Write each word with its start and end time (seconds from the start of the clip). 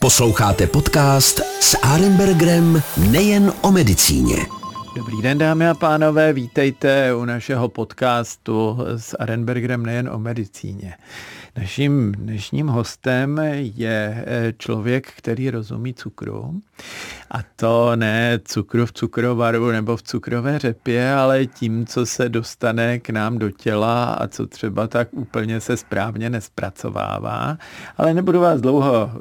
Posloucháte 0.00 0.66
podcast 0.66 1.40
s 1.60 1.76
Arenbergerem 1.82 2.82
nejen 2.96 3.52
o 3.60 3.72
medicíně. 3.72 4.61
Dobrý 4.96 5.22
den, 5.22 5.38
dámy 5.38 5.68
a 5.68 5.74
pánové, 5.74 6.32
vítejte 6.32 7.14
u 7.14 7.24
našeho 7.24 7.68
podcastu 7.68 8.78
s 8.96 9.16
Arenbergerem 9.18 9.86
nejen 9.86 10.08
o 10.08 10.18
medicíně. 10.18 10.94
Naším 11.56 12.12
dnešním 12.12 12.66
hostem 12.68 13.40
je 13.54 14.24
eh, 14.26 14.52
člověk, 14.58 15.12
který 15.16 15.50
rozumí 15.50 15.94
cukru. 15.94 16.60
A 17.30 17.38
to 17.56 17.96
ne 17.96 18.40
cukru 18.44 18.86
v 18.86 18.92
cukrovaru 18.92 19.70
nebo 19.70 19.96
v 19.96 20.02
cukrové 20.02 20.58
řepě, 20.58 21.12
ale 21.12 21.46
tím, 21.46 21.86
co 21.86 22.06
se 22.06 22.28
dostane 22.28 22.98
k 22.98 23.10
nám 23.10 23.38
do 23.38 23.50
těla 23.50 24.04
a 24.04 24.28
co 24.28 24.46
třeba 24.46 24.86
tak 24.86 25.08
úplně 25.12 25.60
se 25.60 25.76
správně 25.76 26.30
nespracovává. 26.30 27.58
Ale 27.96 28.14
nebudu 28.14 28.40
vás 28.40 28.60
dlouho 28.60 29.10
eh, 29.14 29.18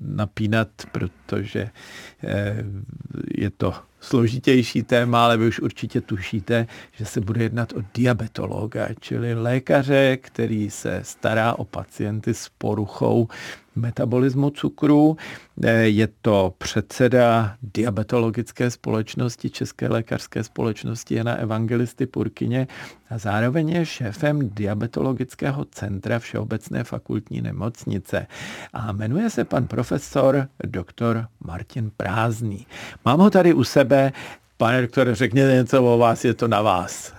napínat, 0.00 0.68
protože 0.92 1.70
eh, 2.24 2.64
je 3.34 3.50
to 3.50 3.74
složitější 4.06 4.82
téma, 4.82 5.24
ale 5.24 5.36
vy 5.36 5.48
už 5.48 5.60
určitě 5.60 6.00
tušíte, 6.00 6.66
že 6.92 7.04
se 7.04 7.20
bude 7.20 7.42
jednat 7.42 7.72
o 7.72 7.82
diabetologa, 7.94 8.88
čili 9.00 9.34
lékaře, 9.34 10.16
který 10.16 10.70
se 10.70 11.00
stará 11.02 11.54
o 11.54 11.64
pacienty 11.64 12.34
s 12.34 12.50
poruchou 12.58 13.28
metabolismu 13.76 14.50
cukru. 14.50 15.16
Eh, 15.62 15.72
je 15.72 16.08
to 16.22 16.54
předseda 16.58 17.56
diabetologické 17.62 18.70
společnosti 18.70 19.50
České 19.50 19.88
lékařské 19.88 20.44
společnosti 20.44 21.14
Jana 21.14 21.34
Evangelisty 21.34 22.06
Purkyně 22.06 22.66
a 23.10 23.18
zároveň 23.18 23.68
je 23.68 23.86
šéfem 23.86 24.50
diabetologického 24.54 25.64
centra 25.64 26.18
Všeobecné 26.18 26.84
fakultní 26.84 27.40
nemocnice. 27.40 28.26
A 28.72 28.92
jmenuje 28.92 29.30
se 29.30 29.44
pan 29.44 29.66
profesor 29.66 30.48
doktor 30.64 31.26
Martin 31.44 31.90
Prázdný. 31.96 32.66
Mám 33.04 33.20
ho 33.20 33.30
tady 33.30 33.54
u 33.54 33.64
sebe. 33.64 34.12
Pane 34.56 34.82
doktore, 34.82 35.14
řekněte 35.14 35.52
něco 35.52 35.84
o 35.94 35.98
vás, 35.98 36.24
je 36.24 36.34
to 36.34 36.48
na 36.48 36.62
vás. 36.62 37.15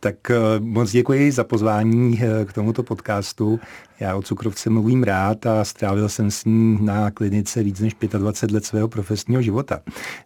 Tak 0.00 0.30
eh, 0.30 0.36
moc 0.60 0.90
děkuji 0.90 1.32
za 1.32 1.44
pozvání 1.44 2.20
eh, 2.22 2.44
k 2.44 2.52
tomuto 2.52 2.82
podcastu. 2.82 3.60
Já 4.00 4.16
o 4.16 4.22
cukrovce 4.22 4.70
mluvím 4.70 5.02
rád 5.02 5.46
a 5.46 5.64
strávil 5.64 6.08
jsem 6.08 6.30
s 6.30 6.44
ní 6.44 6.78
na 6.80 7.10
klinice 7.10 7.62
víc 7.62 7.80
než 7.80 7.96
25 8.18 8.54
let 8.54 8.64
svého 8.64 8.88
profesního 8.88 9.42
života. 9.42 9.80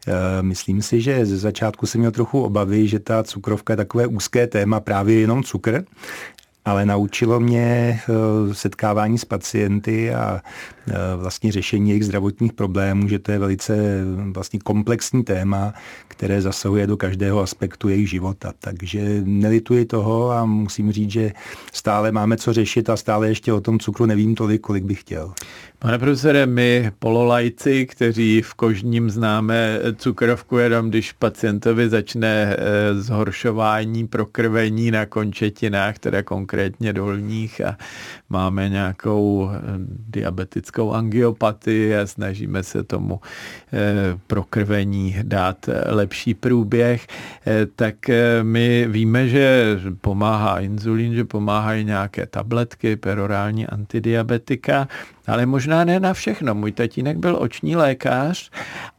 Eh, 0.09 0.13
myslím 0.43 0.83
si, 0.83 1.01
že 1.01 1.27
ze 1.27 1.39
začátku 1.39 1.87
jsem 1.87 1.99
měl 2.01 2.11
trochu 2.11 2.43
obavy, 2.43 2.89
že 2.89 2.99
ta 2.99 3.25
cukrovka 3.25 3.73
je 3.73 3.77
takové 3.77 4.07
úzké 4.07 4.47
téma, 4.47 4.81
právě 4.81 5.21
jenom 5.21 5.43
cukr, 5.43 5.85
ale 6.65 6.87
naučilo 6.87 7.41
mě 7.41 8.01
setkávání 8.53 9.19
s 9.19 9.25
pacienty 9.25 10.15
a 10.15 10.41
vlastně 11.17 11.53
řešení 11.53 11.91
jejich 11.91 12.05
zdravotních 12.05 12.53
problémů, 12.53 13.09
že 13.09 13.19
to 13.19 13.33
je 13.33 13.39
velice 13.39 13.75
vlastně 14.33 14.61
komplexní 14.65 15.25
téma, 15.25 15.75
které 16.09 16.43
zasahuje 16.43 16.87
do 16.87 16.97
každého 16.97 17.41
aspektu 17.41 17.89
jejich 17.89 18.11
života. 18.11 18.53
Takže 18.59 19.23
nelituji 19.25 19.85
toho 19.85 20.31
a 20.31 20.45
musím 20.45 20.93
říct, 20.93 21.11
že 21.11 21.33
stále 21.73 22.13
máme 22.13 22.37
co 22.37 22.53
řešit 22.53 22.91
a 22.91 22.97
stále 22.97 23.29
ještě 23.29 23.53
o 23.53 23.61
tom 23.61 23.79
cukru 23.79 24.07
nevím 24.07 24.35
tolik, 24.35 24.61
kolik 24.61 24.85
bych 24.85 25.01
chtěl. 25.01 25.35
Pane 25.83 25.99
profesore, 25.99 26.47
my 26.47 26.93
pololajci, 26.99 27.87
kteří 27.87 28.43
v 28.43 28.55
kožním 28.55 29.11
známe 29.11 29.79
cukrovku 29.97 30.59
jenom, 30.59 30.89
když 30.89 31.13
pacientovi 31.13 31.89
začne 31.89 32.57
eh, 32.59 32.95
zhoršování 32.95 34.07
prokrvení 34.07 34.91
na 34.91 35.07
končetinách, 35.07 35.99
teda 35.99 36.23
konkrétně 36.23 36.93
dolních 36.93 37.61
a 37.61 37.77
máme 38.29 38.69
nějakou 38.69 39.51
eh, 39.53 39.61
diabetickou 40.73 40.93
angiopatii 40.93 41.97
a 41.97 42.07
snažíme 42.07 42.63
se 42.63 42.83
tomu 42.83 43.21
eh, 43.73 44.19
prokrvení 44.27 45.17
dát 45.23 45.69
lepší 45.87 46.35
průběh, 46.35 47.07
tak 47.77 47.95
my 48.43 48.87
víme, 48.89 49.29
že 49.29 49.79
pomáhá 50.01 50.61
inzulín, 50.61 51.15
že 51.15 51.25
pomáhají 51.25 51.85
nějaké 51.85 52.27
tabletky, 52.27 52.97
perorální 52.97 53.67
antidiabetika, 53.67 54.89
ale 55.27 55.47
možná 55.47 55.85
ne 55.85 56.01
na 56.01 56.15
všechno. 56.15 56.55
Můj 56.55 56.73
tatínek 56.73 57.17
byl 57.17 57.37
oční 57.37 57.77
lékař 57.77 58.51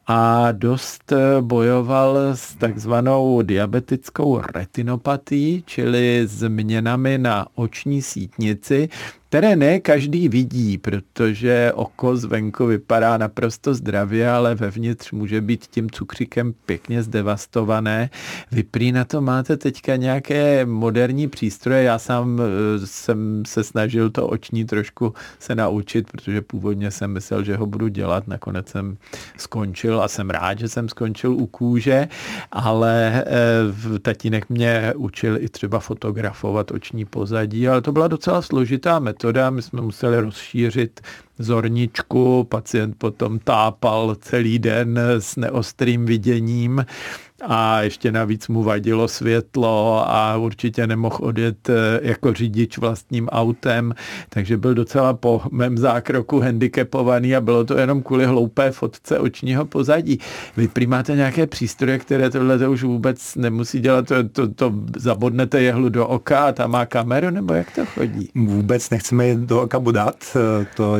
a 0.07 0.51
dost 0.51 1.13
bojoval 1.41 2.17
s 2.33 2.55
takzvanou 2.55 3.41
diabetickou 3.41 4.41
retinopatí, 4.55 5.63
čili 5.65 6.27
změnami 6.27 7.17
na 7.17 7.47
oční 7.55 8.01
sítnici, 8.01 8.89
které 9.33 9.55
ne 9.55 9.79
každý 9.79 10.29
vidí, 10.29 10.77
protože 10.77 11.71
oko 11.75 12.17
zvenku 12.17 12.65
vypadá 12.65 13.17
naprosto 13.17 13.73
zdravě, 13.73 14.29
ale 14.29 14.55
vevnitř 14.55 15.11
může 15.11 15.41
být 15.41 15.65
tím 15.65 15.89
cukříkem 15.89 16.53
pěkně 16.65 17.03
zdevastované. 17.03 18.09
Vy 18.51 18.63
prý 18.63 18.91
na 18.91 19.05
to 19.05 19.21
máte 19.21 19.57
teďka 19.57 19.95
nějaké 19.95 20.65
moderní 20.65 21.27
přístroje. 21.27 21.83
Já 21.83 21.99
sám 21.99 22.41
eh, 22.41 22.87
jsem 22.87 23.43
se 23.47 23.63
snažil 23.63 24.09
to 24.09 24.27
oční 24.27 24.65
trošku 24.65 25.13
se 25.39 25.55
naučit, 25.55 26.11
protože 26.11 26.41
původně 26.41 26.91
jsem 26.91 27.13
myslel, 27.13 27.43
že 27.43 27.55
ho 27.55 27.65
budu 27.65 27.87
dělat. 27.87 28.27
Nakonec 28.27 28.69
jsem 28.69 28.97
skončil 29.37 29.92
a 30.01 30.07
jsem 30.07 30.29
rád, 30.29 30.59
že 30.59 30.69
jsem 30.69 30.89
skončil 30.89 31.33
u 31.33 31.47
kůže, 31.47 32.07
ale 32.51 33.23
eh, 33.27 33.99
tatínek 33.99 34.49
mě 34.49 34.93
učil 34.95 35.37
i 35.37 35.49
třeba 35.49 35.79
fotografovat 35.79 36.71
oční 36.71 37.05
pozadí, 37.05 37.67
ale 37.67 37.81
to 37.81 37.91
byla 37.91 38.07
docela 38.07 38.41
složitá 38.41 38.99
metoda, 38.99 39.49
my 39.49 39.61
jsme 39.61 39.81
museli 39.81 40.19
rozšířit 40.19 41.01
zorničku, 41.39 42.43
pacient 42.43 42.95
potom 42.97 43.39
tápal 43.39 44.15
celý 44.21 44.59
den 44.59 44.99
s 45.19 45.35
neostrým 45.35 46.05
viděním 46.05 46.85
a 47.47 47.81
ještě 47.81 48.11
navíc 48.11 48.47
mu 48.47 48.63
vadilo 48.63 49.07
světlo 49.07 50.03
a 50.09 50.37
určitě 50.37 50.87
nemohl 50.87 51.17
odjet 51.21 51.69
eh, 51.69 51.99
jako 52.01 52.33
řidič 52.33 52.77
vlastním 52.77 53.29
autem, 53.29 53.93
takže 54.29 54.57
byl 54.57 54.73
docela 54.73 55.13
po 55.13 55.41
mém 55.51 55.77
zákroku 55.77 56.39
handicapovaný 56.39 57.35
a 57.35 57.41
bylo 57.41 57.65
to 57.65 57.77
jenom 57.77 58.03
kvůli 58.03 58.25
hloupé 58.25 58.71
fotce 58.71 59.19
očního 59.19 59.65
pozadí. 59.65 60.19
Vy 60.57 60.87
máte 60.87 61.15
nějaké 61.15 61.47
přístroje, 61.47 61.99
které 61.99 62.29
tohle 62.29 62.59
to 62.59 62.71
už 62.71 62.83
vůbec 62.83 63.35
nemusí 63.35 63.79
dělat, 63.79 64.07
to, 64.07 64.29
to, 64.29 64.47
to 64.47 64.73
zabodnete 64.97 65.61
jehlu 65.61 65.89
do 65.89 66.07
oka 66.07 66.45
a 66.45 66.51
tam 66.51 66.71
má 66.71 66.85
kameru, 66.85 67.29
nebo 67.29 67.53
jak 67.53 67.75
to 67.75 67.85
chodí? 67.85 68.29
Vůbec 68.35 68.89
nechceme 68.89 69.27
je 69.27 69.35
do 69.35 69.61
oka 69.61 69.79
bodat, 69.79 70.15
eh, 70.35 70.65
to 70.75 70.97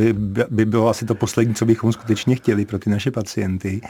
by 0.49 0.65
bylo 0.65 0.89
asi 0.89 1.05
to 1.05 1.15
poslední, 1.15 1.55
co 1.55 1.65
bychom 1.65 1.93
skutečně 1.93 2.35
chtěli 2.35 2.65
pro 2.65 2.79
ty 2.79 2.89
naše 2.89 3.11
pacienty. 3.11 3.81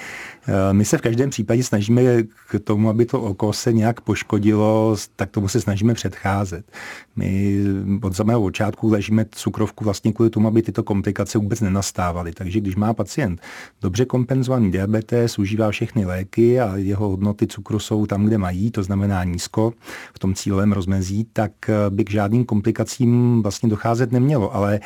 Eh, 0.47 0.73
my 0.73 0.85
se 0.85 0.97
v 0.97 1.01
každém 1.01 1.29
případě 1.29 1.63
snažíme 1.63 2.23
k 2.23 2.59
tomu, 2.63 2.89
aby 2.89 3.05
to 3.05 3.21
oko 3.21 3.53
se 3.53 3.73
nějak 3.73 4.01
poškodilo, 4.01 4.95
tak 5.15 5.31
tomu 5.31 5.47
se 5.47 5.61
snažíme 5.61 5.93
předcházet. 5.93 6.71
My 7.15 7.57
od 8.01 8.15
samého 8.15 8.41
počátku 8.41 8.89
ležíme 8.89 9.25
cukrovku 9.31 9.83
vlastně 9.83 10.13
kvůli 10.13 10.29
tomu, 10.29 10.47
aby 10.47 10.61
tyto 10.61 10.83
komplikace 10.83 11.37
vůbec 11.37 11.61
nenastávaly. 11.61 12.31
Takže 12.31 12.59
když 12.59 12.75
má 12.75 12.93
pacient 12.93 13.41
dobře 13.81 14.05
kompenzovaný 14.05 14.71
diabetes, 14.71 15.39
užívá 15.39 15.71
všechny 15.71 16.05
léky 16.05 16.59
a 16.59 16.75
jeho 16.75 17.09
hodnoty 17.09 17.47
cukru 17.47 17.79
jsou 17.79 18.05
tam, 18.05 18.25
kde 18.25 18.37
mají, 18.37 18.71
to 18.71 18.83
znamená 18.83 19.23
nízko, 19.23 19.73
v 20.13 20.19
tom 20.19 20.33
cílovém 20.33 20.71
rozmezí, 20.71 21.27
tak 21.33 21.51
by 21.89 22.03
k 22.03 22.11
žádným 22.11 22.45
komplikacím 22.45 23.41
vlastně 23.41 23.69
docházet 23.69 24.11
nemělo. 24.11 24.55
Ale 24.55 24.79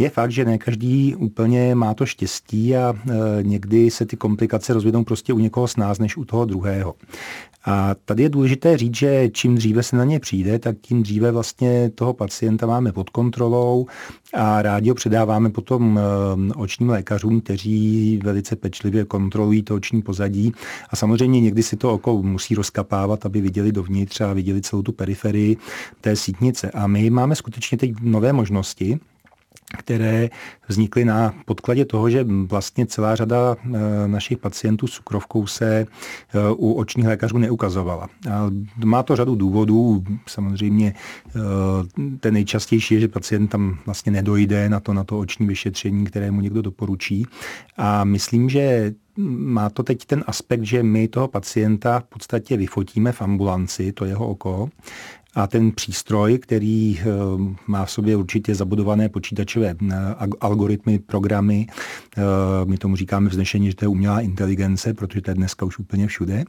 je 0.00 0.10
fakt, 0.10 0.30
že 0.30 0.44
ne 0.44 0.58
každý 0.58 1.14
úplně 1.14 1.74
má 1.74 1.94
to 1.94 2.06
štěstí 2.06 2.76
a 2.76 2.94
e, 2.94 3.42
někdy 3.42 3.90
se 3.90 4.06
ty 4.06 4.16
komplikace 4.16 4.72
rozvinou 4.72 5.04
prostě 5.04 5.32
u 5.32 5.38
někoho 5.38 5.68
s 5.68 5.76
nás 5.76 5.98
než 5.98 6.16
u 6.16 6.24
toho 6.24 6.44
druhého. 6.44 6.94
A 7.64 7.94
tady 8.04 8.22
je 8.22 8.28
důležité 8.28 8.76
říct, 8.76 8.94
že 8.94 9.28
čím 9.28 9.54
dříve 9.54 9.82
se 9.82 9.96
na 9.96 10.04
ně 10.04 10.20
přijde, 10.20 10.58
tak 10.58 10.76
tím 10.80 11.02
dříve 11.02 11.32
vlastně 11.32 11.90
toho 11.94 12.12
pacienta 12.12 12.66
máme 12.66 12.92
pod 12.92 13.10
kontrolou 13.10 13.86
a 14.34 14.62
rádi 14.62 14.88
ho 14.88 14.94
předáváme 14.94 15.50
potom 15.50 15.98
e, 15.98 16.02
očním 16.54 16.88
lékařům, 16.88 17.40
kteří 17.40 18.20
velice 18.24 18.56
pečlivě 18.56 19.04
kontrolují 19.04 19.62
to 19.62 19.74
oční 19.74 20.02
pozadí. 20.02 20.52
A 20.90 20.96
samozřejmě 20.96 21.40
někdy 21.40 21.62
si 21.62 21.76
to 21.76 21.92
oko 21.92 22.22
musí 22.22 22.54
rozkapávat, 22.54 23.26
aby 23.26 23.40
viděli 23.40 23.72
dovnitř 23.72 24.20
a 24.20 24.32
viděli 24.32 24.60
celou 24.60 24.82
tu 24.82 24.92
periferii 24.92 25.56
té 26.00 26.16
sítnice. 26.16 26.70
A 26.70 26.86
my 26.86 27.10
máme 27.10 27.34
skutečně 27.34 27.78
teď 27.78 27.92
nové 28.02 28.32
možnosti, 28.32 29.00
které 29.78 30.30
vznikly 30.68 31.04
na 31.04 31.34
podkladě 31.44 31.84
toho, 31.84 32.10
že 32.10 32.24
vlastně 32.24 32.86
celá 32.86 33.16
řada 33.16 33.56
eh, 33.64 33.68
našich 34.08 34.38
pacientů 34.38 34.86
s 34.86 34.90
cukrovkou 34.90 35.46
se 35.46 35.80
eh, 35.80 35.86
u 36.56 36.72
očních 36.72 37.06
lékařů 37.06 37.38
neukazovala. 37.38 38.08
A 38.30 38.50
má 38.84 39.02
to 39.02 39.16
řadu 39.16 39.34
důvodů. 39.34 40.04
Samozřejmě 40.26 40.94
eh, 40.94 41.40
ten 42.20 42.34
nejčastější 42.34 42.94
je, 42.94 43.00
že 43.00 43.08
pacient 43.08 43.48
tam 43.48 43.78
vlastně 43.86 44.12
nedojde 44.12 44.68
na 44.68 44.80
to, 44.80 44.94
na 44.94 45.04
to 45.04 45.18
oční 45.18 45.46
vyšetření, 45.46 46.04
které 46.04 46.30
mu 46.30 46.40
někdo 46.40 46.62
doporučí. 46.62 47.26
A 47.76 48.04
myslím, 48.04 48.48
že 48.48 48.92
má 49.16 49.70
to 49.70 49.82
teď 49.82 50.04
ten 50.04 50.24
aspekt, 50.26 50.62
že 50.62 50.82
my 50.82 51.08
toho 51.08 51.28
pacienta 51.28 52.00
v 52.00 52.04
podstatě 52.04 52.56
vyfotíme 52.56 53.12
v 53.12 53.22
ambulanci, 53.22 53.92
to 53.92 54.04
jeho 54.04 54.28
oko, 54.28 54.68
a 55.34 55.46
ten 55.46 55.72
přístroj, 55.72 56.38
který 56.38 57.00
eh, 57.00 57.04
má 57.66 57.84
v 57.84 57.90
sobě 57.90 58.16
určitě 58.16 58.54
zabudované 58.54 59.08
počítačové 59.08 59.74
eh, 59.92 59.96
algoritmy, 60.40 60.98
programy, 60.98 61.66
eh, 62.16 62.22
my 62.64 62.78
tomu 62.78 62.96
říkáme 62.96 63.28
vznešení, 63.28 63.66
že 63.66 63.76
to 63.76 63.84
je 63.84 63.88
umělá 63.88 64.20
inteligence, 64.20 64.94
protože 64.94 65.20
to 65.20 65.30
je 65.30 65.34
dneska 65.34 65.66
už 65.66 65.78
úplně 65.78 66.06
všude, 66.06 66.44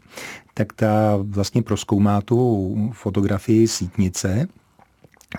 tak 0.54 0.74
ta 0.74 1.18
vlastně 1.22 1.62
proskoumá 1.62 2.22
tu 2.22 2.92
fotografii 2.94 3.68
sítnice, 3.68 4.48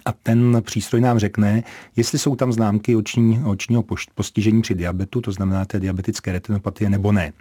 a 0.05 0.13
ten 0.13 0.63
přístroj 0.65 1.01
nám 1.01 1.19
řekne, 1.19 1.63
jestli 1.97 2.19
jsou 2.19 2.37
tam 2.37 2.53
známky 2.53 2.97
oční, 2.97 3.43
očního 3.45 3.85
postižení 4.15 4.63
při 4.63 4.75
diabetu, 4.75 5.21
to 5.21 5.33
znamená 5.33 5.65
té 5.65 5.81
diabetické 5.81 6.33
retinopatie, 6.33 6.91
nebo 6.91 7.13
ne. 7.13 7.33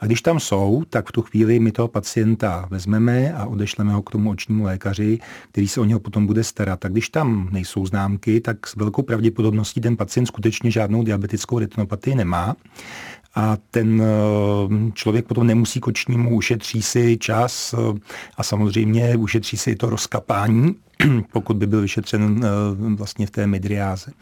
A 0.00 0.06
když 0.06 0.22
tam 0.22 0.40
jsou, 0.40 0.82
tak 0.90 1.08
v 1.08 1.12
tu 1.12 1.22
chvíli 1.22 1.60
my 1.60 1.72
toho 1.72 1.88
pacienta 1.88 2.66
vezmeme 2.70 3.32
a 3.32 3.46
odešleme 3.46 3.92
ho 3.92 4.02
k 4.02 4.10
tomu 4.10 4.30
očnímu 4.30 4.64
lékaři, 4.64 5.18
který 5.50 5.68
se 5.68 5.80
o 5.80 5.84
něho 5.84 6.00
potom 6.00 6.26
bude 6.26 6.44
starat. 6.44 6.84
A 6.84 6.88
když 6.88 7.08
tam 7.08 7.48
nejsou 7.52 7.86
známky, 7.86 8.40
tak 8.40 8.66
s 8.66 8.76
velkou 8.76 9.02
pravděpodobností 9.02 9.80
ten 9.80 9.96
pacient 9.96 10.26
skutečně 10.26 10.70
žádnou 10.70 11.02
diabetickou 11.02 11.58
retinopatii 11.58 12.14
nemá 12.14 12.56
a 13.34 13.56
ten 13.70 14.02
eh, 14.02 14.92
člověk 14.92 15.26
potom 15.26 15.46
nemusí 15.46 15.80
kočnímu, 15.80 16.36
ušetří 16.36 16.82
si 16.82 17.18
čas 17.18 17.74
eh, 17.74 17.98
a 18.36 18.42
samozřejmě 18.42 19.16
ušetří 19.16 19.56
si 19.56 19.76
to 19.76 19.90
rozkapání, 19.90 20.74
pokud 21.32 21.56
by 21.56 21.66
byl 21.66 21.80
vyšetřen 21.80 22.40
eh, 22.44 22.48
vlastně 22.94 23.26
v 23.26 23.30
té 23.30 23.46
midriáze. 23.46 24.12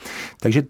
Takže 0.41 0.63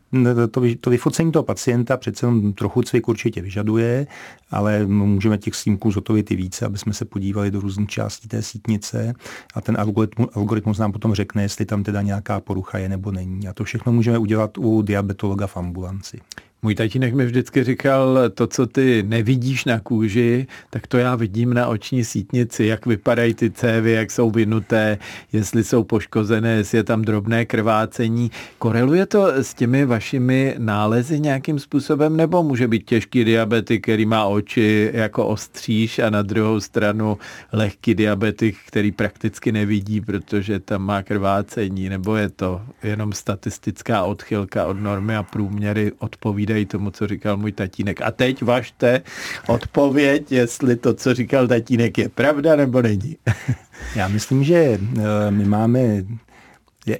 to, 0.51 0.61
to 0.81 0.91
vyfocení 0.91 1.33
toho 1.33 1.43
pacienta 1.43 1.97
přece 1.97 2.27
trochu 2.55 2.83
cvik 2.83 3.09
určitě 3.09 3.43
vyžaduje, 3.43 4.07
ale 4.51 4.87
můžeme 4.87 5.39
těch 5.39 5.55
snímků 5.55 5.91
zotovit 5.91 6.31
i 6.31 6.37
více, 6.37 6.67
aby 6.67 6.79
jsme 6.79 6.93
se 6.93 7.05
podívali 7.05 7.51
do 7.51 7.61
různých 7.61 7.89
částí 7.89 8.29
té 8.29 8.43
sítnice 8.43 9.15
a 9.55 9.61
ten 9.61 9.77
algoritmus, 9.81 10.29
algoritmus 10.35 10.79
nám 10.79 10.93
potom 10.93 11.15
řekne, 11.15 11.43
jestli 11.43 11.65
tam 11.67 11.83
teda 11.83 12.03
nějaká 12.03 12.41
porucha 12.41 12.79
je 12.79 12.89
nebo 12.89 13.13
není. 13.13 13.49
A 13.49 13.53
to 13.53 13.65
všechno 13.65 13.93
můžeme 13.93 14.19
udělat 14.19 14.59
u 14.59 14.83
diabetologa 14.83 15.47
v 15.47 15.57
ambulanci. 15.57 16.21
Můj 16.63 16.75
tatínek 16.75 17.15
mi 17.15 17.27
vždycky 17.27 17.65
říkal, 17.65 18.19
to, 18.35 18.47
co 18.47 18.67
ty 18.67 19.03
nevidíš 19.03 19.65
na 19.65 19.81
kůži, 19.81 20.47
tak 20.71 20.87
to 20.87 20.99
já 20.99 21.17
vidím 21.17 21.55
na 21.55 21.67
oční 21.67 22.05
sítnici, 22.05 22.65
jak 22.65 22.87
vypadají 22.87 23.35
ty 23.35 23.51
cévy, 23.51 23.93
jak 23.93 24.11
jsou 24.11 24.31
vynuté, 24.31 24.99
jestli 25.33 25.65
jsou 25.65 25.85
poškozené, 25.85 26.51
jestli 26.51 26.79
je 26.79 26.85
tam 26.85 27.03
drobné 27.03 27.45
krvácení. 27.45 28.31
Koreluje 28.59 29.07
to 29.07 29.27
s 29.27 29.55
těmi 29.55 29.85
vašimi 29.85 30.55
nálezy 30.59 31.21
nějakým 31.21 31.59
způsobem, 31.59 32.17
nebo 32.17 32.43
může 32.43 32.69
být 32.69 32.85
těžký 32.85 33.25
diabetik, 33.25 33.83
který 33.83 34.07
má 34.07 34.25
oči 34.25 34.91
jako 34.95 35.27
ostříž 35.27 35.99
a 35.99 36.11
na 36.11 36.23
druhou 36.23 36.61
stranu 36.61 37.19
lehký 37.53 37.95
diabetik, 37.95 38.57
který 38.67 38.93
prakticky 38.93 39.53
nevidí, 39.53 40.01
protože 40.01 40.61
tam 40.61 40.83
má 40.83 41.03
krvácení, 41.03 41.89
nebo 41.89 42.17
je 42.17 42.29
to 42.29 42.63
jenom 42.83 43.13
statistická 43.13 44.05
odchylka 44.05 44.67
od 44.67 44.81
normy 44.81 45.17
a 45.17 45.23
průměry 45.23 45.93
odpovídají 45.99 46.48
odpovídají 46.49 46.67
tomu, 46.67 46.91
co 46.91 47.07
říkal 47.07 47.37
můj 47.37 47.53
tatínek. 47.53 48.03
A 48.03 48.11
teď 48.11 48.43
vašte 48.43 49.03
odpověď, 49.49 50.33
jestli 50.33 50.77
to, 50.77 50.95
co 50.95 51.15
říkal 51.15 51.49
tatínek, 51.49 51.99
je 51.99 52.09
pravda 52.09 52.57
nebo 52.57 52.83
není. 52.83 53.17
Já 53.97 54.09
myslím, 54.09 54.45
že 54.45 54.57
eh, 54.57 55.31
my 55.31 55.45
máme 55.45 56.05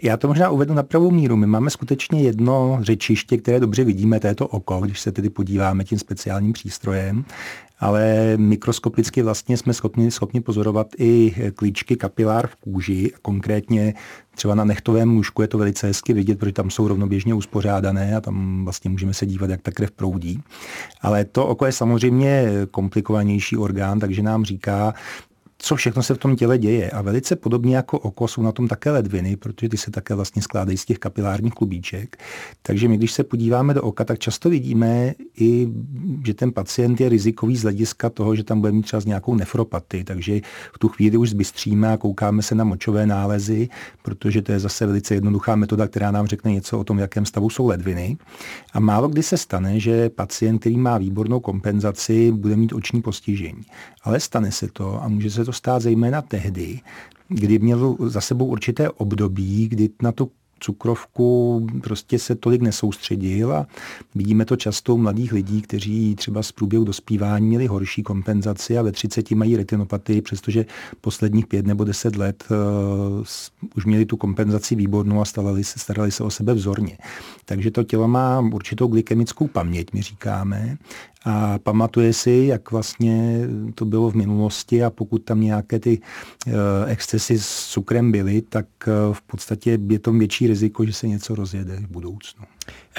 já 0.03 0.17
to 0.17 0.29
možná 0.29 0.51
uvedu 0.51 0.75
na 0.75 0.83
pravou 0.83 1.11
míru. 1.11 1.37
My 1.37 1.47
máme 1.47 1.71
skutečně 1.71 2.23
jedno 2.23 2.79
řečiště, 2.83 3.37
které 3.37 3.61
dobře 3.61 3.85
vidíme, 3.85 4.21
to 4.21 4.27
je 4.27 4.35
to 4.35 4.49
oko, 4.49 4.81
když 4.81 5.01
se 5.01 5.13
tedy 5.13 5.31
podíváme 5.31 5.85
tím 5.85 5.99
speciálním 5.99 6.53
přístrojem 6.53 7.25
ale 7.81 8.33
mikroskopicky 8.37 9.23
vlastně 9.23 9.57
jsme 9.57 9.75
schopni, 9.75 10.11
schopni 10.11 10.41
pozorovat 10.41 10.87
i 10.99 11.35
klíčky 11.55 11.97
kapilár 11.97 12.47
v 12.47 12.57
kůži, 12.57 13.13
konkrétně 13.23 13.95
třeba 14.35 14.55
na 14.55 14.65
nechtovém 14.65 15.11
lůžku 15.11 15.43
je 15.43 15.49
to 15.49 15.59
velice 15.59 15.87
hezky 15.87 16.13
vidět, 16.13 16.39
protože 16.39 16.53
tam 16.53 16.71
jsou 16.71 16.89
rovnoběžně 16.89 17.35
uspořádané 17.35 18.17
a 18.17 18.21
tam 18.21 18.65
vlastně 18.65 18.91
můžeme 18.91 19.15
se 19.15 19.27
dívat, 19.27 19.51
jak 19.51 19.63
ta 19.63 19.71
krev 19.71 19.91
proudí. 19.91 20.43
Ale 21.01 21.25
to 21.25 21.47
oko 21.47 21.67
je 21.67 21.73
samozřejmě 21.73 22.47
komplikovanější 22.71 23.57
orgán, 23.57 23.99
takže 23.99 24.23
nám 24.23 24.45
říká, 24.45 24.95
co 25.59 25.77
všechno 25.77 26.03
se 26.03 26.15
v 26.15 26.19
tom 26.19 26.37
těle 26.37 26.59
děje. 26.59 26.91
A 26.91 27.03
velice 27.03 27.37
podobně 27.37 27.77
jako 27.77 27.99
oko 27.99 28.29
jsou 28.29 28.43
na 28.43 28.53
tom 28.53 28.69
také 28.69 28.91
ledviny, 28.91 29.37
protože 29.37 29.69
ty 29.69 29.77
se 29.77 29.91
také 29.91 30.15
vlastně 30.15 30.43
skládají 30.43 30.79
z 30.79 30.85
těch 30.85 30.99
kapilárních 30.99 31.53
klubíček. 31.53 32.17
Takže 32.63 32.89
my, 32.89 32.97
když 32.97 33.13
se 33.13 33.25
podíváme 33.25 33.75
do 33.75 33.83
oka, 33.83 34.05
tak 34.05 34.19
často 34.19 34.51
vidíme 34.51 35.15
i, 35.37 35.69
že 36.27 36.35
ten 36.35 36.53
pacient 36.53 37.01
je 37.01 37.09
rizikový 37.09 37.57
z 37.57 37.63
hlediska 37.63 38.11
toho, 38.11 38.37
že 38.37 38.45
tam 38.45 38.61
bude 38.61 38.73
mít 38.73 38.83
třeba 38.83 39.03
nějakou 39.07 39.35
nefropaty. 39.35 40.05
Takže 40.05 40.41
v 40.75 40.79
tu 40.79 40.89
chvíli 40.89 41.17
už 41.17 41.31
zbystříme 41.31 41.93
a 41.93 41.97
koukáme 41.97 42.43
se 42.43 42.55
na 42.55 42.65
močové 42.65 43.07
nálezy, 43.07 43.69
protože 44.03 44.43
to 44.43 44.53
je 44.53 44.59
zase 44.59 44.87
velice 44.87 45.15
jednoduchá 45.15 45.57
metoda, 45.57 45.89
která 45.89 46.11
nám 46.11 46.27
řekne 46.27 46.53
něco 46.53 46.79
o 46.79 46.85
tom, 46.85 46.97
v 46.97 47.01
jakém 47.01 47.27
stavu 47.27 47.51
jsou 47.51 47.67
ledviny. 47.67 48.17
A 48.73 48.81
málo 48.81 49.09
kdy 49.09 49.23
se 49.23 49.37
stane, 49.37 49.81
že 49.81 50.09
pacient, 50.09 50.59
který 50.59 50.77
má 50.77 50.99
výbornou 50.99 51.41
kompenzaci, 51.41 52.33
bude 52.33 52.57
mít 52.57 52.73
oční 52.73 53.03
postižení. 53.03 53.63
Ale 54.03 54.21
stane 54.21 54.53
se 54.53 54.69
to 54.73 55.03
a 55.03 55.09
může 55.09 55.31
se 55.31 55.48
to 55.49 55.53
stát 55.53 55.83
zejména 55.83 56.23
tehdy, 56.23 56.81
kdy 57.29 57.59
měl 57.59 57.97
za 58.01 58.21
sebou 58.21 58.47
určité 58.47 58.91
období, 58.91 59.69
kdy 59.69 59.91
na 60.03 60.13
tu 60.13 60.31
cukrovku 60.61 61.67
prostě 61.83 62.19
se 62.19 62.35
tolik 62.35 62.63
nesoustředil 62.63 63.53
a 63.53 63.67
vidíme 64.15 64.45
to 64.45 64.57
často 64.57 64.95
u 64.95 64.99
mladých 64.99 65.33
lidí, 65.33 65.63
kteří 65.63 66.15
třeba 66.15 66.43
z 66.43 66.53
průběhu 66.53 66.85
dospívání 66.85 67.47
měli 67.47 67.67
horší 67.67 68.03
kompenzaci 68.03 68.79
a 68.79 68.83
ve 68.83 68.93
30 68.93 69.31
mají 69.31 69.57
retinopatii, 69.57 70.23
přestože 70.23 70.67
posledních 71.01 71.47
pět 71.47 71.67
nebo 71.67 71.85
deset 71.85 72.17
let 72.17 72.45
uh, 72.51 73.25
už 73.77 73.85
měli 73.85 74.07
tu 74.07 74.17
kompenzaci 74.17 74.75
výbornou 74.75 75.21
a 75.21 75.25
starali 75.25 75.65
se, 75.65 75.79
starali 75.79 76.11
se 76.11 76.25
o 76.25 76.31
sebe 76.31 76.55
vzorně. 76.55 76.99
Takže 77.45 77.71
to 77.71 77.85
tělo 77.85 78.09
má 78.09 78.41
určitou 78.41 78.87
glykemickou 78.87 79.47
paměť, 79.47 79.93
my 79.93 80.03
říkáme, 80.03 80.79
a 81.25 81.59
pamatuje 81.59 82.13
si, 82.13 82.45
jak 82.49 82.71
vlastně 82.71 83.47
to 83.75 83.85
bylo 83.85 84.11
v 84.11 84.15
minulosti 84.15 84.85
a 84.85 84.91
pokud 84.91 85.19
tam 85.19 85.41
nějaké 85.41 85.79
ty 85.79 85.99
uh, 86.47 86.53
excesy 86.87 87.39
s 87.39 87.69
cukrem 87.69 88.13
byly, 88.13 88.43
tak 88.43 88.67
uh, 88.87 89.15
v 89.15 89.23
podstatě 89.23 89.79
je 89.89 89.99
to 89.99 90.13
větší 90.13 90.47
riziko, 90.47 90.87
že 90.87 90.93
se 90.93 91.09
něco 91.09 91.35
rozjede 91.35 91.77
v 91.77 91.89
budoucnu. 91.89 92.45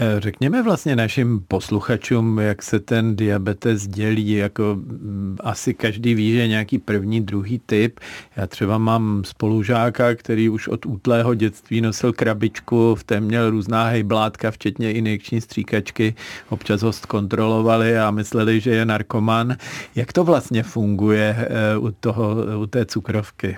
Eh, 0.02 0.20
řekněme 0.20 0.64
vlastně 0.64 0.96
našim 0.96 1.44
posluchačům, 1.48 2.40
jak 2.40 2.64
se 2.64 2.80
ten 2.80 3.16
diabetes 3.16 3.88
dělí, 3.88 4.32
jako 4.32 4.76
mm, 4.76 5.38
asi 5.40 5.74
každý 5.74 6.14
ví, 6.14 6.34
že 6.34 6.48
nějaký 6.48 6.78
první, 6.78 7.22
druhý 7.22 7.62
typ. 7.66 8.00
Já 8.36 8.48
třeba 8.48 8.78
mám 8.78 9.22
spolužáka, 9.26 10.16
který 10.16 10.50
už 10.50 10.68
od 10.68 10.86
útlého 10.86 11.36
dětství 11.36 11.82
nosil 11.82 12.14
krabičku, 12.14 12.96
v 12.96 13.04
té 13.04 13.22
měl 13.22 13.50
různá 13.50 13.88
hejblátka, 13.88 14.52
včetně 14.52 14.94
injekční 14.94 15.42
stříkačky. 15.42 16.16
Občas 16.50 16.82
ho 16.82 16.92
kontrolovali 17.08 17.98
a 17.98 18.12
mysleli, 18.12 18.60
že 18.60 18.72
je 18.72 18.86
narkoman. 18.86 19.56
Jak 19.96 20.14
to 20.14 20.24
vlastně 20.24 20.64
funguje 20.64 21.36
eh, 21.40 21.78
u, 21.78 21.92
toho, 21.92 22.36
u 22.62 22.66
té 22.66 22.86
cukrovky? 22.86 23.58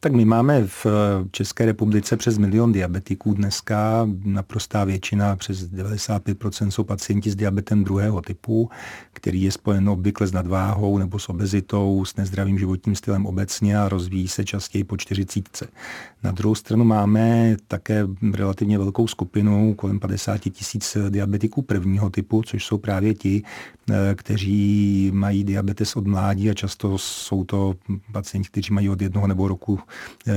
Tak 0.00 0.12
my 0.12 0.24
máme 0.24 0.66
v 0.66 0.86
České 1.30 1.66
republice 1.66 2.16
přes 2.16 2.38
milion 2.38 2.72
diabetiků 2.72 3.34
dneska. 3.34 4.08
Naprostá 4.24 4.84
většina, 4.84 5.36
přes 5.36 5.70
95% 5.70 6.68
jsou 6.68 6.84
pacienti 6.84 7.30
s 7.30 7.36
diabetem 7.36 7.84
druhého 7.84 8.22
typu, 8.22 8.70
který 9.12 9.42
je 9.42 9.52
spojen 9.52 9.88
obvykle 9.88 10.26
s 10.26 10.32
nadváhou 10.32 10.98
nebo 10.98 11.18
s 11.18 11.28
obezitou, 11.28 12.04
s 12.04 12.16
nezdravým 12.16 12.58
životním 12.58 12.94
stylem 12.94 13.26
obecně 13.26 13.78
a 13.78 13.88
rozvíjí 13.88 14.28
se 14.28 14.44
častěji 14.44 14.84
po 14.84 14.96
čtyřicítce. 14.96 15.68
Na 16.22 16.30
druhou 16.30 16.54
stranu 16.54 16.84
máme 16.84 17.56
také 17.68 18.06
relativně 18.34 18.78
velkou 18.78 19.06
skupinu, 19.06 19.74
kolem 19.74 19.98
50 20.00 20.38
tisíc 20.38 20.96
diabetiků 21.08 21.62
prvního 21.62 22.10
typu, 22.10 22.42
což 22.42 22.64
jsou 22.64 22.78
právě 22.78 23.14
ti, 23.14 23.42
eh, 23.90 24.14
kteří 24.14 25.10
mají 25.14 25.44
diabetes 25.44 25.96
od 25.96 26.06
mládí 26.06 26.50
a 26.50 26.54
často 26.54 26.98
jsou 26.98 27.44
to 27.44 27.74
pacienti, 28.12 28.48
kteří 28.48 28.72
mají 28.72 28.88
od 28.90 29.02
jednoho 29.02 29.26
nebo 29.26 29.48
roku 29.48 29.78
Eh, 29.87 29.87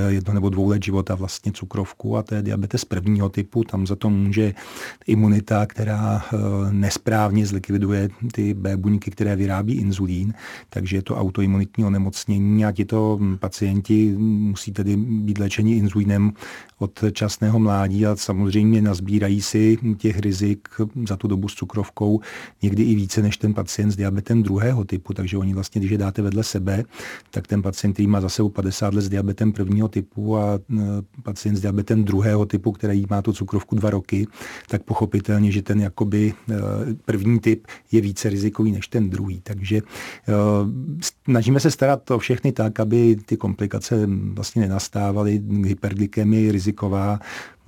jedno 0.07 0.33
nebo 0.33 0.49
dvou 0.49 0.69
let 0.69 0.83
života 0.83 1.15
vlastně 1.15 1.51
cukrovku 1.51 2.17
a 2.17 2.23
to 2.23 2.35
je 2.35 2.41
diabetes 2.41 2.85
prvního 2.85 3.29
typu. 3.29 3.63
Tam 3.63 3.87
za 3.87 3.95
to 3.95 4.09
může 4.09 4.53
imunita, 5.07 5.65
která 5.65 6.21
eh, 6.33 6.37
nesprávně 6.71 7.45
zlikviduje 7.45 8.09
ty 8.31 8.53
B 8.53 8.77
buňky, 8.77 9.11
které 9.11 9.35
vyrábí 9.35 9.73
inzulín, 9.73 10.33
takže 10.69 10.97
je 10.97 11.01
to 11.01 11.15
autoimunitní 11.15 11.85
onemocnění 11.85 12.65
a 12.65 12.71
tito 12.71 13.19
pacienti 13.39 14.15
musí 14.17 14.71
tedy 14.71 14.95
být 14.97 15.37
léčeni 15.37 15.75
inzulínem 15.75 16.33
od 16.79 17.03
časného 17.11 17.59
mládí 17.59 18.05
a 18.05 18.15
samozřejmě 18.15 18.81
nazbírají 18.81 19.41
si 19.41 19.77
těch 19.97 20.19
rizik 20.19 20.69
za 21.07 21.17
tu 21.17 21.27
dobu 21.27 21.47
s 21.47 21.53
cukrovkou 21.53 22.19
někdy 22.61 22.83
i 22.83 22.95
více 22.95 23.21
než 23.21 23.37
ten 23.37 23.53
pacient 23.53 23.91
s 23.91 23.95
diabetem 23.95 24.43
druhého 24.43 24.83
typu, 24.83 25.13
takže 25.13 25.37
oni 25.37 25.53
vlastně, 25.53 25.79
když 25.79 25.91
je 25.91 25.97
dáte 25.97 26.21
vedle 26.21 26.43
sebe, 26.43 26.83
tak 27.31 27.47
ten 27.47 27.61
pacient, 27.61 27.93
který 27.93 28.07
má 28.07 28.21
za 28.21 28.29
sebou 28.29 28.49
50 28.49 28.93
let 28.93 29.01
s 29.01 29.09
diabetem 29.09 29.40
diabetem 29.41 29.51
prvního 29.51 29.87
typu 29.87 30.37
a 30.37 30.59
pacient 31.23 31.55
s 31.55 31.61
diabetem 31.61 32.03
druhého 32.03 32.45
typu, 32.45 32.71
který 32.71 33.05
má 33.09 33.21
tu 33.21 33.33
cukrovku 33.33 33.75
dva 33.75 33.89
roky, 33.89 34.27
tak 34.69 34.83
pochopitelně, 34.83 35.51
že 35.51 35.61
ten 35.61 35.81
jakoby 35.81 36.33
první 37.05 37.39
typ 37.39 37.67
je 37.91 38.01
více 38.01 38.29
rizikový 38.29 38.71
než 38.71 38.87
ten 38.87 39.09
druhý. 39.09 39.41
Takže 39.41 39.81
snažíme 41.01 41.59
se 41.59 41.71
starat 41.71 42.11
o 42.11 42.19
všechny 42.19 42.51
tak, 42.51 42.79
aby 42.79 43.15
ty 43.25 43.37
komplikace 43.37 44.07
vlastně 44.33 44.61
nenastávaly. 44.61 45.41
Hyperglykemie 45.65 46.51
riziková 46.51 47.19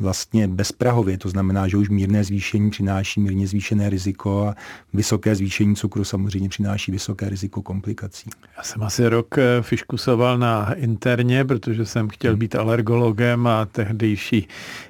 vlastně 0.04 0.48
bezprahově, 0.48 1.18
to 1.18 1.30
znamená, 1.30 1.68
že 1.68 1.78
už 1.78 1.90
mírné 1.90 2.24
zvýšení 2.24 2.70
přináší 2.70 3.20
mírně 3.20 3.48
zvýšené 3.48 3.90
riziko 3.90 4.48
a 4.48 4.56
vysoké 4.94 5.36
zvýšení 5.36 5.76
cukru 5.76 6.04
samozřejmě 6.04 6.50
přináší 6.50 6.92
vysoké 6.92 7.30
riziko 7.30 7.62
komplikací. 7.62 8.30
Já 8.58 8.64
jsem 8.64 8.84
asi 8.84 9.08
rok 9.08 9.38
eh, 9.38 9.62
fiškusoval 9.62 10.38
na 10.38 10.74
interně, 10.74 11.46
protože 11.46 11.86
jsem 11.86 12.10
chtěl 12.10 12.32
hmm. 12.32 12.40
být 12.40 12.56
alergologem 12.56 13.48
a 13.48 13.66
tehdejší 13.66 14.48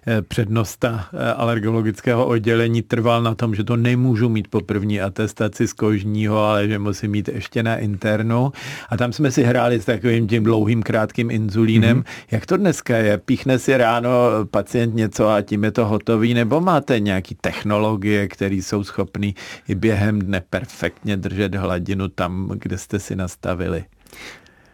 eh, 0.08 0.22
přednosta 0.22 1.06
eh, 1.14 1.34
alergologického 1.34 2.26
oddělení 2.26 2.82
trval 2.82 3.24
na 3.24 3.36
tom, 3.36 3.56
že 3.56 3.64
to 3.64 3.78
nemůžu 3.78 4.30
mít 4.30 4.48
po 4.48 4.62
první 4.62 5.02
atestaci 5.02 5.68
z 5.68 5.74
kožního, 5.74 6.38
ale 6.38 6.68
že 6.68 6.80
musím 6.80 7.12
mít 7.12 7.28
ještě 7.28 7.64
na 7.64 7.78
internu. 7.78 8.52
A 8.90 8.98
tam 8.98 9.14
jsme 9.14 9.32
si 9.32 9.44
hráli 9.44 9.82
s 9.82 9.86
takovým 9.86 10.28
tím 10.28 10.44
dlouhým, 10.44 10.84
krátkým 10.84 11.32
inzulínem. 11.32 11.96
Hmm. 11.96 12.06
Jak 12.32 12.46
to 12.46 12.58
dneska 12.58 12.98
je? 12.98 13.18
Píchne 13.18 13.60
si 13.60 13.78
ráno 13.78 14.10
pacient 14.52 14.96
něco 15.04 15.30
a 15.30 15.42
tím 15.42 15.64
je 15.64 15.72
to 15.72 15.86
hotový, 15.86 16.34
nebo 16.34 16.62
máte 16.62 17.00
nějaké 17.00 17.36
technologie, 17.36 18.28
které 18.28 18.56
jsou 18.56 18.84
schopné 18.84 19.32
i 19.68 19.76
během 19.76 20.20
dne 20.20 20.42
perfektně 20.50 21.18
držet 21.18 21.56
hladinu 21.56 22.08
tam, 22.08 22.52
kde 22.56 22.78
jste 22.78 23.00
si 23.00 23.16
nastavili? 23.16 23.86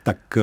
Tak 0.04 0.38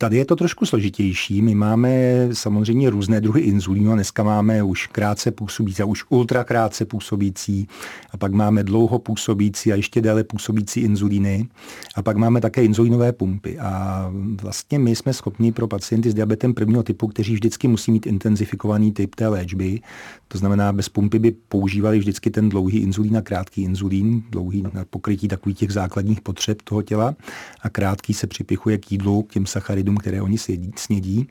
Tady 0.00 0.16
je 0.16 0.24
to 0.24 0.36
trošku 0.36 0.66
složitější. 0.66 1.42
My 1.42 1.54
máme 1.54 1.90
samozřejmě 2.32 2.90
různé 2.90 3.20
druhy 3.20 3.40
inzulínu 3.40 3.92
a 3.92 3.94
dneska 3.94 4.22
máme 4.22 4.62
už 4.62 4.86
krátce 4.86 5.30
působící 5.30 5.82
a 5.82 5.84
už 5.84 6.04
ultrakrátce 6.08 6.84
působící 6.84 7.68
a 8.10 8.16
pak 8.16 8.32
máme 8.32 8.64
dlouho 8.64 8.98
působící 8.98 9.72
a 9.72 9.76
ještě 9.76 10.00
déle 10.00 10.24
působící 10.24 10.80
inzulíny 10.80 11.48
a 11.94 12.02
pak 12.02 12.16
máme 12.16 12.40
také 12.40 12.64
inzulínové 12.64 13.12
pumpy. 13.12 13.58
A 13.58 14.12
vlastně 14.42 14.78
my 14.78 14.96
jsme 14.96 15.12
schopni 15.12 15.52
pro 15.52 15.68
pacienty 15.68 16.10
s 16.10 16.14
diabetem 16.14 16.54
prvního 16.54 16.82
typu, 16.82 17.06
kteří 17.06 17.34
vždycky 17.34 17.68
musí 17.68 17.92
mít 17.92 18.06
intenzifikovaný 18.06 18.92
typ 18.92 19.14
té 19.14 19.28
léčby, 19.28 19.80
to 20.28 20.38
znamená 20.38 20.72
bez 20.72 20.88
pumpy 20.88 21.18
by 21.18 21.30
používali 21.48 21.98
vždycky 21.98 22.30
ten 22.30 22.48
dlouhý 22.48 22.78
inzulín 22.78 23.16
a 23.16 23.22
krátký 23.22 23.62
inzulín, 23.62 24.22
dlouhý 24.30 24.62
na 24.62 24.84
pokrytí 24.90 25.28
takových 25.28 25.58
těch 25.58 25.72
základních 25.72 26.20
potřeb 26.20 26.62
toho 26.62 26.82
těla 26.82 27.14
a 27.62 27.68
krátký 27.70 28.14
se 28.14 28.26
připichuje 28.26 28.78
k 28.78 28.92
jídlu, 28.92 29.22
k 29.22 29.32
těm 29.32 29.46
sacharidům 29.46 29.87
sacharidům, 29.88 29.96
které 29.96 30.22
oni 30.22 30.38
snědí 30.76 31.28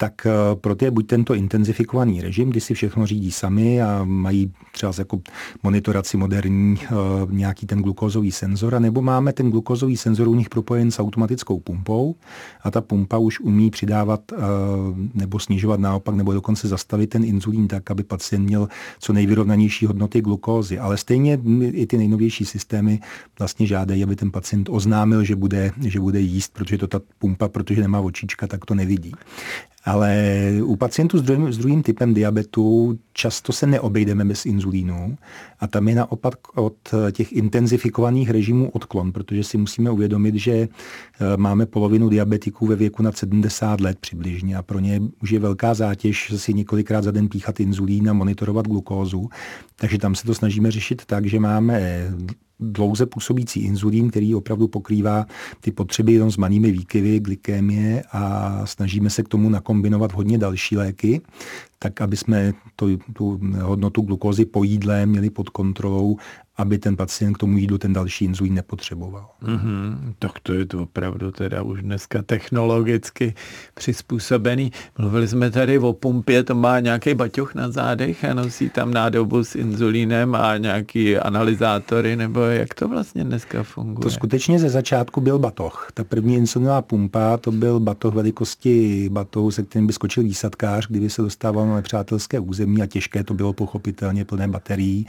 tak 0.00 0.26
eh, 0.26 0.30
pro 0.54 0.74
ty 0.74 0.84
je 0.84 0.90
buď 0.90 1.06
tento 1.06 1.34
intenzifikovaný 1.34 2.20
režim, 2.20 2.50
kdy 2.50 2.60
si 2.60 2.74
všechno 2.74 3.06
řídí 3.06 3.32
sami 3.32 3.82
a 3.82 4.04
mají 4.04 4.52
třeba 4.72 4.92
jako 4.98 5.20
monitoraci 5.62 6.16
moderní 6.16 6.78
eh, 6.82 6.88
nějaký 7.30 7.66
ten 7.66 7.82
glukózový 7.82 8.32
senzor, 8.32 8.80
nebo 8.80 9.02
máme 9.02 9.32
ten 9.32 9.50
glukózový 9.50 9.96
senzor 9.96 10.28
u 10.28 10.34
nich 10.34 10.48
propojen 10.48 10.90
s 10.90 10.98
automatickou 10.98 11.60
pumpou 11.60 12.14
a 12.62 12.70
ta 12.70 12.80
pumpa 12.80 13.18
už 13.18 13.40
umí 13.40 13.70
přidávat 13.70 14.20
eh, 14.32 14.36
nebo 15.14 15.38
snižovat 15.38 15.80
naopak, 15.80 16.14
nebo 16.14 16.32
dokonce 16.32 16.68
zastavit 16.68 17.06
ten 17.06 17.24
inzulín 17.24 17.68
tak, 17.68 17.90
aby 17.90 18.02
pacient 18.02 18.44
měl 18.44 18.68
co 18.98 19.12
nejvyrovnanější 19.12 19.86
hodnoty 19.86 20.20
glukózy. 20.20 20.78
Ale 20.78 20.96
stejně 20.96 21.38
i 21.72 21.86
ty 21.86 21.98
nejnovější 21.98 22.44
systémy 22.44 23.00
vlastně 23.38 23.66
žádají, 23.66 24.02
aby 24.02 24.16
ten 24.16 24.30
pacient 24.30 24.68
oznámil, 24.68 25.24
že 25.24 25.36
bude, 25.36 25.72
že 25.86 26.00
bude 26.00 26.20
jíst, 26.20 26.52
protože 26.52 26.78
to 26.78 26.86
ta 26.86 27.00
pumpa, 27.18 27.48
protože 27.48 27.80
nemá 27.80 28.00
očička, 28.00 28.46
tak 28.46 28.64
to 28.64 28.74
nevidí. 28.74 29.12
Ale 29.84 30.34
u 30.62 30.76
pacientů 30.76 31.18
s 31.18 31.22
druhým, 31.22 31.52
s 31.52 31.58
druhým 31.58 31.82
typem 31.82 32.14
diabetu 32.14 32.98
často 33.12 33.52
se 33.52 33.66
neobejdeme 33.66 34.24
bez 34.24 34.46
inzulínu 34.46 35.16
a 35.60 35.66
tam 35.66 35.88
je 35.88 35.94
naopak 35.94 36.58
od 36.58 36.74
těch 37.12 37.32
intenzifikovaných 37.32 38.30
režimů 38.30 38.70
odklon, 38.70 39.12
protože 39.12 39.44
si 39.44 39.58
musíme 39.58 39.90
uvědomit, 39.90 40.34
že 40.34 40.52
eh, 40.52 40.68
máme 41.36 41.66
polovinu 41.66 42.08
diabetiků 42.08 42.66
ve 42.66 42.76
věku 42.76 43.02
nad 43.02 43.16
70 43.16 43.80
let 43.80 43.98
přibližně 44.00 44.56
a 44.56 44.62
pro 44.62 44.78
ně 44.78 45.00
už 45.22 45.30
je 45.30 45.38
velká 45.38 45.74
zátěž 45.74 46.32
si 46.36 46.54
několikrát 46.54 47.04
za 47.04 47.10
den 47.10 47.28
píchat 47.28 47.60
inzulín 47.60 48.10
a 48.10 48.12
monitorovat 48.12 48.66
glukózu. 48.66 49.28
Takže 49.76 49.98
tam 49.98 50.14
se 50.14 50.26
to 50.26 50.34
snažíme 50.34 50.70
řešit 50.70 51.02
tak, 51.06 51.26
že 51.26 51.40
máme 51.40 52.08
dlouze 52.60 53.06
působící 53.06 53.60
inzulín, 53.60 54.10
který 54.10 54.34
opravdu 54.34 54.68
pokrývá 54.68 55.26
ty 55.60 55.72
potřeby 55.72 56.12
jenom 56.12 56.30
s 56.30 56.36
malými 56.36 56.70
výkyvy, 56.70 57.20
glykémie 57.20 58.02
a 58.12 58.62
snažíme 58.66 59.10
se 59.10 59.22
k 59.22 59.28
tomu 59.28 59.48
nakombinovat 59.48 60.12
hodně 60.12 60.38
další 60.38 60.76
léky, 60.76 61.20
tak 61.82 62.00
aby 62.00 62.16
jsme 62.16 62.52
to, 62.76 62.86
tu 63.12 63.40
hodnotu 63.62 64.02
glukózy 64.02 64.44
po 64.44 64.64
jídle 64.64 65.06
měli 65.06 65.30
pod 65.30 65.48
kontrolou 65.48 66.16
aby 66.60 66.78
ten 66.78 66.96
pacient 66.96 67.34
k 67.34 67.38
tomu 67.38 67.58
jídlu 67.58 67.78
ten 67.78 67.92
další 67.92 68.24
inzulín 68.24 68.54
nepotřeboval. 68.54 69.26
Mm-hmm, 69.42 70.14
tak 70.18 70.32
to 70.42 70.52
je 70.52 70.66
to 70.66 70.82
opravdu 70.82 71.32
teda 71.32 71.62
už 71.62 71.82
dneska 71.82 72.22
technologicky 72.22 73.34
přizpůsobený. 73.74 74.72
Mluvili 74.98 75.28
jsme 75.28 75.50
tady 75.50 75.78
o 75.78 75.92
pumpě, 75.92 76.42
to 76.42 76.54
má 76.54 76.80
nějaký 76.80 77.14
baťoch 77.14 77.54
na 77.54 77.70
zádech 77.70 78.24
a 78.24 78.34
nosí 78.34 78.70
tam 78.70 78.94
nádobu 78.94 79.44
s 79.44 79.54
inzulínem 79.54 80.34
a 80.34 80.56
nějaký 80.56 81.16
analyzátory, 81.16 82.16
nebo 82.16 82.40
jak 82.40 82.74
to 82.74 82.88
vlastně 82.88 83.24
dneska 83.24 83.62
funguje? 83.62 84.02
To 84.02 84.10
skutečně 84.10 84.58
ze 84.58 84.68
začátku 84.68 85.20
byl 85.20 85.38
batoh. 85.38 85.88
Ta 85.94 86.04
první 86.04 86.34
insulinová 86.34 86.82
pumpa, 86.82 87.36
to 87.36 87.52
byl 87.52 87.80
batoh 87.80 88.14
velikosti 88.14 89.08
batohu, 89.12 89.50
se 89.50 89.62
kterým 89.62 89.86
by 89.86 89.92
skočil 89.92 90.22
výsadkář, 90.22 90.86
kdyby 90.88 91.10
se 91.10 91.22
dostával 91.22 91.66
na 91.70 91.76
nepřátelské 91.76 92.38
území 92.38 92.82
a 92.82 92.86
těžké 92.86 93.24
to 93.24 93.34
bylo 93.34 93.52
pochopitelně 93.52 94.24
plné 94.24 94.48
baterií 94.48 95.06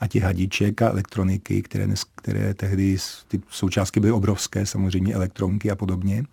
a 0.00 0.06
těch 0.06 0.22
hadiček 0.22 0.82
a 0.82 0.88
elektroniky, 0.88 1.62
které, 1.62 1.86
dnes, 1.86 2.04
které 2.14 2.54
tehdy 2.54 2.96
ty 3.28 3.40
součástky 3.50 4.00
byly 4.00 4.12
obrovské, 4.12 4.66
samozřejmě 4.66 5.14
elektronky 5.14 5.70
a 5.70 5.76
podobně. 5.76 6.24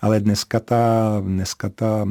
Ale 0.00 0.20
dneska 0.20 0.60
ta, 0.60 1.16
dneska 1.24 1.68
ta 1.68 2.04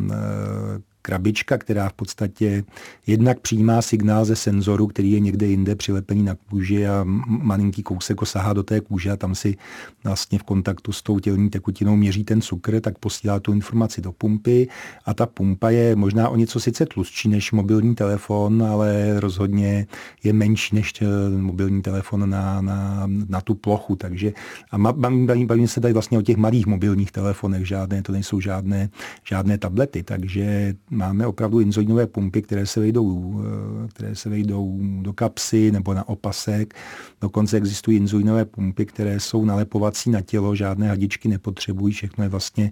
krabička, 1.07 1.57
která 1.57 1.89
v 1.89 1.93
podstatě 1.93 2.63
jednak 3.07 3.39
přijímá 3.39 3.81
signál 3.81 4.25
ze 4.25 4.35
senzoru, 4.35 4.87
který 4.87 5.11
je 5.11 5.19
někde 5.19 5.45
jinde 5.47 5.75
přilepený 5.75 6.23
na 6.23 6.35
kůži 6.35 6.87
a 6.87 7.03
malinký 7.27 7.83
kousek 7.83 8.17
sahá 8.23 8.53
do 8.53 8.63
té 8.63 8.81
kůže 8.81 9.11
a 9.11 9.15
tam 9.15 9.35
si 9.35 9.55
vlastně 10.03 10.39
v 10.39 10.43
kontaktu 10.43 10.91
s 10.91 11.01
tou 11.01 11.19
tělní 11.19 11.49
tekutinou 11.49 11.95
měří 11.95 12.23
ten 12.23 12.41
cukr, 12.41 12.81
tak 12.81 12.97
posílá 12.97 13.39
tu 13.39 13.53
informaci 13.53 14.01
do 14.01 14.11
pumpy 14.11 14.67
a 15.05 15.13
ta 15.13 15.25
pumpa 15.25 15.69
je 15.69 15.95
možná 15.95 16.29
o 16.29 16.35
něco 16.35 16.59
sice 16.59 16.85
tlustší 16.85 17.29
než 17.29 17.51
mobilní 17.51 17.95
telefon, 17.95 18.63
ale 18.63 19.19
rozhodně 19.19 19.87
je 20.23 20.33
menší 20.33 20.75
než 20.75 20.93
eh, 21.01 21.05
mobilní 21.37 21.81
telefon 21.81 22.29
na, 22.29 22.61
na, 22.61 23.07
na 23.07 23.41
tu 23.41 23.55
plochu. 23.55 23.95
Takže 23.95 24.33
a 24.71 24.77
bavíme 24.77 25.45
baví 25.45 25.67
se 25.67 25.81
tady 25.81 25.93
vlastně 25.93 26.17
o 26.17 26.21
těch 26.21 26.37
malých 26.37 26.67
mobilních 26.67 27.11
telefonech, 27.11 27.67
žádné, 27.67 28.01
to 28.01 28.11
nejsou 28.11 28.41
žádné, 28.41 28.89
žádné 29.23 29.57
tablety, 29.57 30.03
takže 30.03 30.75
máme 30.97 31.27
opravdu 31.27 31.59
inzulínové 31.59 32.07
pumpy, 32.07 32.41
které 32.41 32.65
se 32.65 32.79
vejdou, 32.79 33.41
eh, 33.41 33.87
které 33.87 34.15
se 34.15 34.29
vejdou 34.29 34.79
do 35.01 35.13
kapsy 35.13 35.71
nebo 35.71 35.93
na 35.93 36.09
opasek. 36.09 36.73
Dokonce 37.21 37.57
existují 37.57 37.97
inzulínové 37.97 38.45
pumpy, 38.45 38.85
které 38.85 39.19
jsou 39.19 39.45
nalepovací 39.45 40.09
na 40.09 40.21
tělo, 40.21 40.55
žádné 40.55 40.87
hadičky 40.87 41.27
nepotřebují, 41.29 41.93
všechno 41.93 42.23
je 42.23 42.29
vlastně 42.29 42.69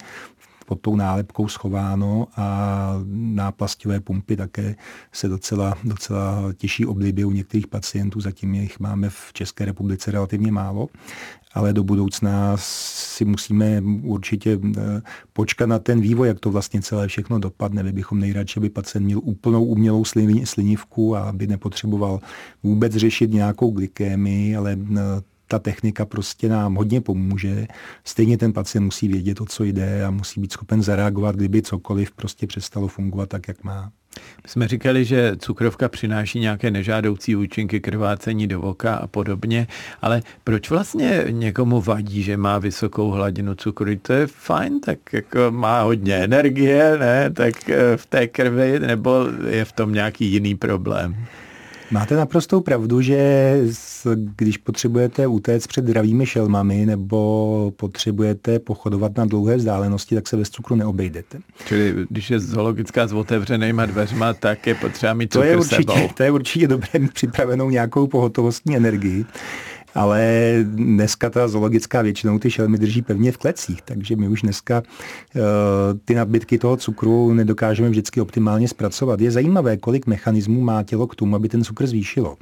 pod 0.66 0.82
tou 0.82 0.96
nálepkou 0.96 1.48
schováno 1.48 2.28
a 2.36 2.94
náplastivé 3.14 4.00
pumpy 4.00 4.38
také 4.38 4.76
se 5.12 5.28
docela, 5.28 5.78
docela 5.84 6.54
těší 6.58 6.86
oblibě 6.86 7.26
u 7.26 7.32
některých 7.32 7.68
pacientů, 7.68 8.22
zatím 8.22 8.56
jich 8.56 8.80
máme 8.80 9.10
v 9.10 9.34
České 9.34 9.66
republice 9.66 10.12
relativně 10.12 10.52
málo, 10.52 10.88
ale 11.56 11.74
do 11.74 11.84
budoucna 11.84 12.54
si 12.58 13.26
musíme 13.26 13.82
určitě 14.04 14.60
eh, 14.78 15.02
počkat 15.34 15.66
na 15.66 15.80
ten 15.80 16.02
vývoj, 16.02 16.28
jak 16.28 16.40
to 16.40 16.52
vlastně 16.52 16.82
celé 16.82 17.08
všechno 17.08 17.40
dopadne. 17.40 17.84
My 17.84 17.92
bychom 17.92 18.20
nejradši, 18.20 18.60
aby 18.60 18.70
pacient 18.70 19.06
měl 19.06 19.20
úplnou 19.24 19.66
umělou 19.66 20.04
slinivku 20.44 21.16
a 21.16 21.20
aby 21.20 21.48
nepotřeboval 21.48 22.20
vůbec 22.64 22.94
řešit 22.96 23.32
nějakou 23.32 23.72
glykémii, 23.72 24.56
ale 24.56 24.78
eh, 24.98 25.00
ta 25.48 25.60
technika 25.60 26.06
prostě 26.06 26.50
nám 26.50 26.76
hodně 26.76 27.02
pomůže. 27.02 27.68
Stejně 28.04 28.38
ten 28.38 28.54
pacient 28.54 28.86
musí 28.86 29.08
vědět, 29.08 29.42
o 29.42 29.46
co 29.46 29.64
jde 29.64 30.06
a 30.06 30.12
musí 30.12 30.42
být 30.42 30.52
schopen 30.52 30.82
zareagovat, 30.82 31.36
kdyby 31.36 31.62
cokoliv 31.62 32.12
prostě 32.12 32.48
přestalo 32.48 32.88
fungovat 32.88 33.30
tak, 33.30 33.48
jak 33.48 33.64
má. 33.64 33.92
My 34.44 34.50
jsme 34.50 34.68
říkali, 34.68 35.06
že 35.06 35.36
cukrovka 35.38 35.90
přináší 35.90 36.40
nějaké 36.40 36.72
nežádoucí 36.72 37.36
účinky 37.36 37.80
krvácení 37.80 38.48
do 38.48 38.62
oka 38.62 38.96
a 38.96 39.08
podobně, 39.08 39.68
ale 40.02 40.22
proč 40.44 40.70
vlastně 40.70 41.24
někomu 41.30 41.82
vadí, 41.82 42.24
že 42.24 42.38
má 42.38 42.60
vysokou 42.60 43.10
hladinu 43.12 43.56
cukru? 43.56 43.96
To 44.02 44.14
je 44.14 44.28
fajn, 44.28 44.80
tak 44.80 45.14
jako 45.14 45.40
má 45.52 45.82
hodně 45.82 46.16
energie, 46.16 46.98
ne? 46.98 47.30
Tak 47.30 47.70
eh, 47.70 47.98
v 47.98 48.06
té 48.06 48.28
krvi, 48.28 48.80
nebo 48.80 49.26
je 49.50 49.66
v 49.66 49.72
tom 49.72 49.94
nějaký 49.94 50.26
jiný 50.26 50.56
problém? 50.56 51.16
Máte 51.92 52.16
naprostou 52.16 52.62
pravdu, 52.62 53.02
že 53.02 53.62
když 54.36 54.58
potřebujete 54.58 55.28
utéct 55.28 55.68
před 55.68 55.86
dravými 55.86 56.26
šelmami 56.26 56.86
nebo 56.86 57.74
potřebujete 57.76 58.60
pochodovat 58.60 59.18
na 59.18 59.26
dlouhé 59.26 59.56
vzdálenosti, 59.56 60.16
tak 60.16 60.28
se 60.28 60.38
bez 60.38 60.50
cukru 60.50 60.76
neobejdete. 60.76 61.40
Čili 61.66 61.96
když 62.10 62.30
je 62.30 62.40
zoologická 62.40 63.08
s 63.08 63.14
otevřenýma 63.14 63.86
dveřma, 63.86 64.34
tak 64.34 64.68
je 64.68 64.76
potřeba 64.76 65.14
mít 65.14 65.28
to 65.28 65.44
je 65.44 65.58
určitě, 65.58 65.76
sebou. 65.76 66.08
To 66.14 66.24
je 66.24 66.32
určitě 66.32 66.68
dobré 66.68 67.00
mít 67.00 67.14
připravenou 67.14 67.70
nějakou 67.70 68.08
pohotovostní 68.08 68.78
energii 68.78 69.26
ale 69.96 70.54
dneska 70.64 71.30
ta 71.30 71.48
zoologická 71.48 72.02
většinou 72.02 72.40
ty 72.40 72.52
šelmy 72.52 72.78
drží 72.78 73.02
pevně 73.02 73.32
v 73.32 73.38
klecích, 73.38 73.82
takže 73.82 74.16
my 74.16 74.28
už 74.28 74.42
dneska 74.42 74.84
uh, 75.36 75.42
ty 76.06 76.16
nadbytky 76.16 76.58
toho 76.58 76.78
cukru 76.78 77.34
nedokážeme 77.34 77.90
vždycky 77.90 78.22
optimálně 78.22 78.68
zpracovat. 78.68 79.22
Je 79.22 79.32
zajímavé, 79.32 79.78
kolik 79.78 80.08
mechanismů 80.08 80.62
má 80.62 80.84
tělo 80.84 81.08
k 81.08 81.16
tomu, 81.16 81.36
aby 81.36 81.50
ten 81.50 81.64
cukr 81.64 81.88
zvýšilo 81.88 82.38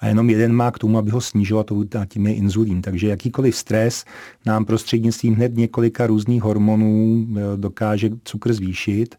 a 0.00 0.06
jenom 0.06 0.30
jeden 0.30 0.52
má 0.52 0.70
k 0.70 0.78
tomu, 0.78 0.98
aby 0.98 1.10
ho 1.10 1.20
snížil 1.20 1.64
a 1.98 2.04
tím 2.06 2.26
je 2.26 2.34
inzulín. 2.34 2.82
Takže 2.82 3.08
jakýkoliv 3.08 3.56
stres 3.56 4.04
nám 4.46 4.64
prostřednictvím 4.64 5.34
hned 5.34 5.56
několika 5.56 6.06
různých 6.06 6.42
hormonů 6.42 7.26
eh, 7.30 7.56
dokáže 7.56 8.10
cukr 8.24 8.52
zvýšit, 8.52 9.14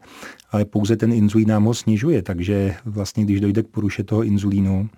ale 0.51 0.65
pouze 0.65 0.97
ten 0.97 1.13
inzulín 1.13 1.49
nám 1.49 1.63
ho 1.63 1.73
snižuje. 1.73 2.21
Takže 2.21 2.75
vlastně, 2.85 3.23
když 3.23 3.41
dojde 3.41 3.63
k 3.63 3.67
poruše 3.67 4.03
toho 4.03 4.23
inzulínu, 4.23 4.89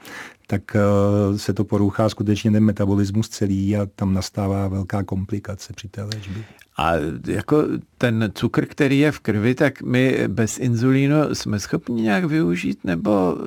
tak 0.52 0.76
eh, 0.76 1.38
se 1.38 1.54
to 1.54 1.64
poruchá 1.64 2.10
skutečně 2.10 2.52
ten 2.52 2.64
metabolismus 2.64 3.30
celý 3.30 3.78
a 3.78 3.86
tam 3.96 4.14
nastává 4.14 4.68
velká 4.68 5.04
komplikace 5.04 5.74
při 5.74 5.88
té 5.88 6.04
léčbě. 6.04 6.44
A 6.78 6.92
jako 7.28 7.64
ten 7.98 8.32
cukr, 8.36 8.66
který 8.66 9.00
je 9.00 9.12
v 9.12 9.20
krvi, 9.20 9.56
tak 9.56 9.82
my 9.82 10.24
bez 10.28 10.58
inzulínu 10.58 11.16
jsme 11.34 11.60
schopni 11.60 12.02
nějak 12.02 12.26
využít 12.26 12.80
nebo 12.84 13.38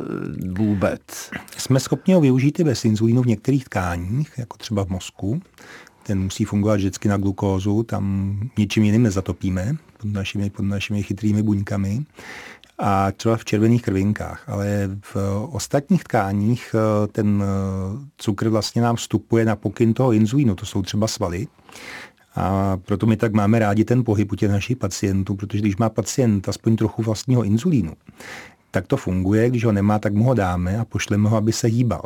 vůbec? 0.58 1.30
Jsme 1.56 1.80
schopni 1.80 2.14
ho 2.14 2.20
využít 2.20 2.60
i 2.60 2.64
bez 2.64 2.84
inzulínu 2.84 3.22
v 3.22 3.26
některých 3.26 3.64
tkáních, 3.64 4.32
jako 4.38 4.56
třeba 4.56 4.84
v 4.84 4.88
mozku. 4.88 5.42
Ten 6.02 6.22
musí 6.22 6.44
fungovat 6.44 6.76
vždycky 6.76 7.08
na 7.08 7.16
glukózu, 7.16 7.82
tam 7.82 8.38
ničím 8.58 8.82
jiným 8.82 9.02
nezatopíme 9.02 9.76
pod 9.98 10.12
našimi, 10.12 10.50
pod 10.50 10.62
našimi 10.62 11.02
chytrými 11.02 11.42
buňkami 11.42 12.04
a 12.78 13.12
třeba 13.12 13.36
v 13.36 13.44
červených 13.44 13.82
krvinkách, 13.82 14.48
ale 14.48 14.90
v 15.00 15.16
ostatních 15.52 16.04
tkáních 16.04 16.74
eh, 16.74 17.06
ten 17.06 17.42
eh, 17.42 18.06
cukr 18.16 18.48
vlastně 18.48 18.82
nám 18.82 18.96
vstupuje 18.96 19.44
na 19.44 19.56
pokyn 19.56 19.94
toho 19.94 20.12
inzulínu, 20.12 20.54
to 20.54 20.66
jsou 20.66 20.82
třeba 20.82 21.06
svaly. 21.06 21.46
A 22.36 22.76
proto 22.76 23.06
my 23.06 23.16
tak 23.16 23.32
máme 23.32 23.58
rádi 23.58 23.84
ten 23.84 24.04
pohyb 24.04 24.32
u 24.32 24.36
těch 24.36 24.50
našich 24.50 24.76
pacientů, 24.76 25.34
protože 25.34 25.58
když 25.58 25.76
má 25.76 25.88
pacient 25.88 26.48
aspoň 26.48 26.76
trochu 26.76 27.02
vlastního 27.02 27.44
inzulínu, 27.44 27.92
tak 28.74 28.86
to 28.86 28.96
funguje, 28.96 29.50
když 29.50 29.64
ho 29.64 29.72
nemá, 29.72 29.98
tak 29.98 30.14
mu 30.14 30.24
ho 30.24 30.34
dáme 30.34 30.78
a 30.78 30.84
pošleme 30.84 31.28
ho, 31.28 31.36
aby 31.36 31.52
se 31.52 31.66
hýbal. 31.66 32.02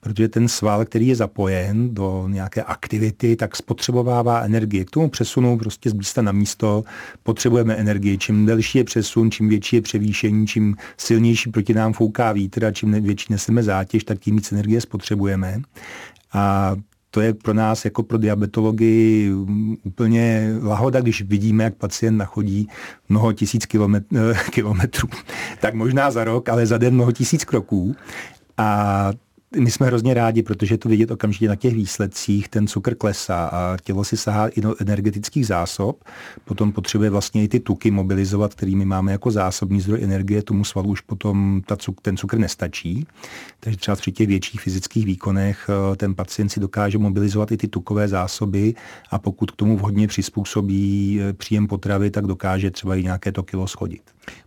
Protože 0.00 0.28
ten 0.28 0.48
sval, 0.48 0.84
který 0.84 1.06
je 1.06 1.16
zapojen 1.16 1.94
do 1.94 2.28
nějaké 2.28 2.62
aktivity, 2.62 3.36
tak 3.36 3.56
spotřebovává 3.56 4.40
energii. 4.40 4.84
K 4.84 4.90
tomu 4.90 5.08
přesunu 5.08 5.58
prostě 5.58 5.90
z 5.90 5.92
místa 5.92 6.22
na 6.22 6.32
místo 6.32 6.84
potřebujeme 7.22 7.74
energii. 7.74 8.18
Čím 8.18 8.46
delší 8.46 8.78
je 8.78 8.84
přesun, 8.84 9.30
čím 9.30 9.48
větší 9.48 9.76
je 9.76 9.82
převýšení, 9.82 10.46
čím 10.46 10.76
silnější 10.96 11.50
proti 11.50 11.74
nám 11.74 11.92
fouká 11.92 12.32
vítr 12.32 12.64
a 12.64 12.72
čím 12.72 12.92
větší 12.92 13.26
neseme 13.30 13.62
zátěž, 13.62 14.04
tak 14.04 14.18
tím 14.18 14.36
víc 14.36 14.52
energie 14.52 14.80
spotřebujeme. 14.80 15.60
A 16.32 16.76
to 17.10 17.20
je 17.20 17.34
pro 17.34 17.54
nás 17.54 17.84
jako 17.84 18.02
pro 18.02 18.18
diabetology 18.18 19.30
úplně 19.84 20.54
lahoda, 20.62 21.00
když 21.00 21.22
vidíme, 21.22 21.64
jak 21.64 21.74
pacient 21.74 22.16
nachodí 22.16 22.68
mnoho 23.08 23.32
tisíc 23.32 23.66
kilometrů. 24.50 25.08
Tak 25.60 25.74
možná 25.74 26.10
za 26.10 26.24
rok, 26.24 26.48
ale 26.48 26.66
za 26.66 26.78
den 26.78 26.94
mnoho 26.94 27.12
tisíc 27.12 27.44
kroků. 27.44 27.96
A 28.58 29.10
my 29.58 29.70
jsme 29.70 29.86
hrozně 29.86 30.14
rádi, 30.14 30.42
protože 30.42 30.78
to 30.78 30.88
vidět 30.88 31.10
okamžitě 31.10 31.48
na 31.48 31.56
těch 31.56 31.74
výsledcích, 31.74 32.48
ten 32.48 32.66
cukr 32.66 32.94
klesá 32.94 33.46
a 33.52 33.76
tělo 33.84 34.04
si 34.04 34.16
sahá 34.16 34.48
i 34.48 34.60
do 34.60 34.74
energetických 34.80 35.46
zásob, 35.46 36.04
potom 36.44 36.72
potřebuje 36.72 37.10
vlastně 37.10 37.44
i 37.44 37.48
ty 37.48 37.60
tuky 37.60 37.90
mobilizovat, 37.90 38.54
kterými 38.54 38.84
máme 38.84 39.12
jako 39.12 39.30
zásobní 39.30 39.80
zdroj 39.80 40.02
energie, 40.02 40.42
tomu 40.42 40.64
svalu 40.64 40.88
už 40.88 41.00
potom 41.00 41.62
ta 41.66 41.76
cuk, 41.76 42.00
ten 42.00 42.16
cukr 42.16 42.38
nestačí. 42.38 43.06
Takže 43.60 43.78
třeba 43.78 43.96
při 43.96 44.12
těch 44.12 44.28
větších 44.28 44.60
fyzických 44.60 45.06
výkonech 45.06 45.70
eh, 45.92 45.96
ten 45.96 46.14
pacient 46.14 46.48
si 46.48 46.60
dokáže 46.60 46.98
mobilizovat 46.98 47.52
i 47.52 47.56
ty 47.56 47.68
tukové 47.68 48.08
zásoby 48.08 48.74
a 49.10 49.18
pokud 49.18 49.50
k 49.50 49.56
tomu 49.56 49.76
vhodně 49.76 50.08
přizpůsobí 50.08 51.20
eh, 51.20 51.32
příjem 51.32 51.66
potravy, 51.66 52.10
tak 52.10 52.26
dokáže 52.26 52.70
třeba 52.70 52.96
i 52.96 53.02
nějaké 53.02 53.32
to 53.32 53.42
kilo 53.42 53.66
schodit. 53.66 54.02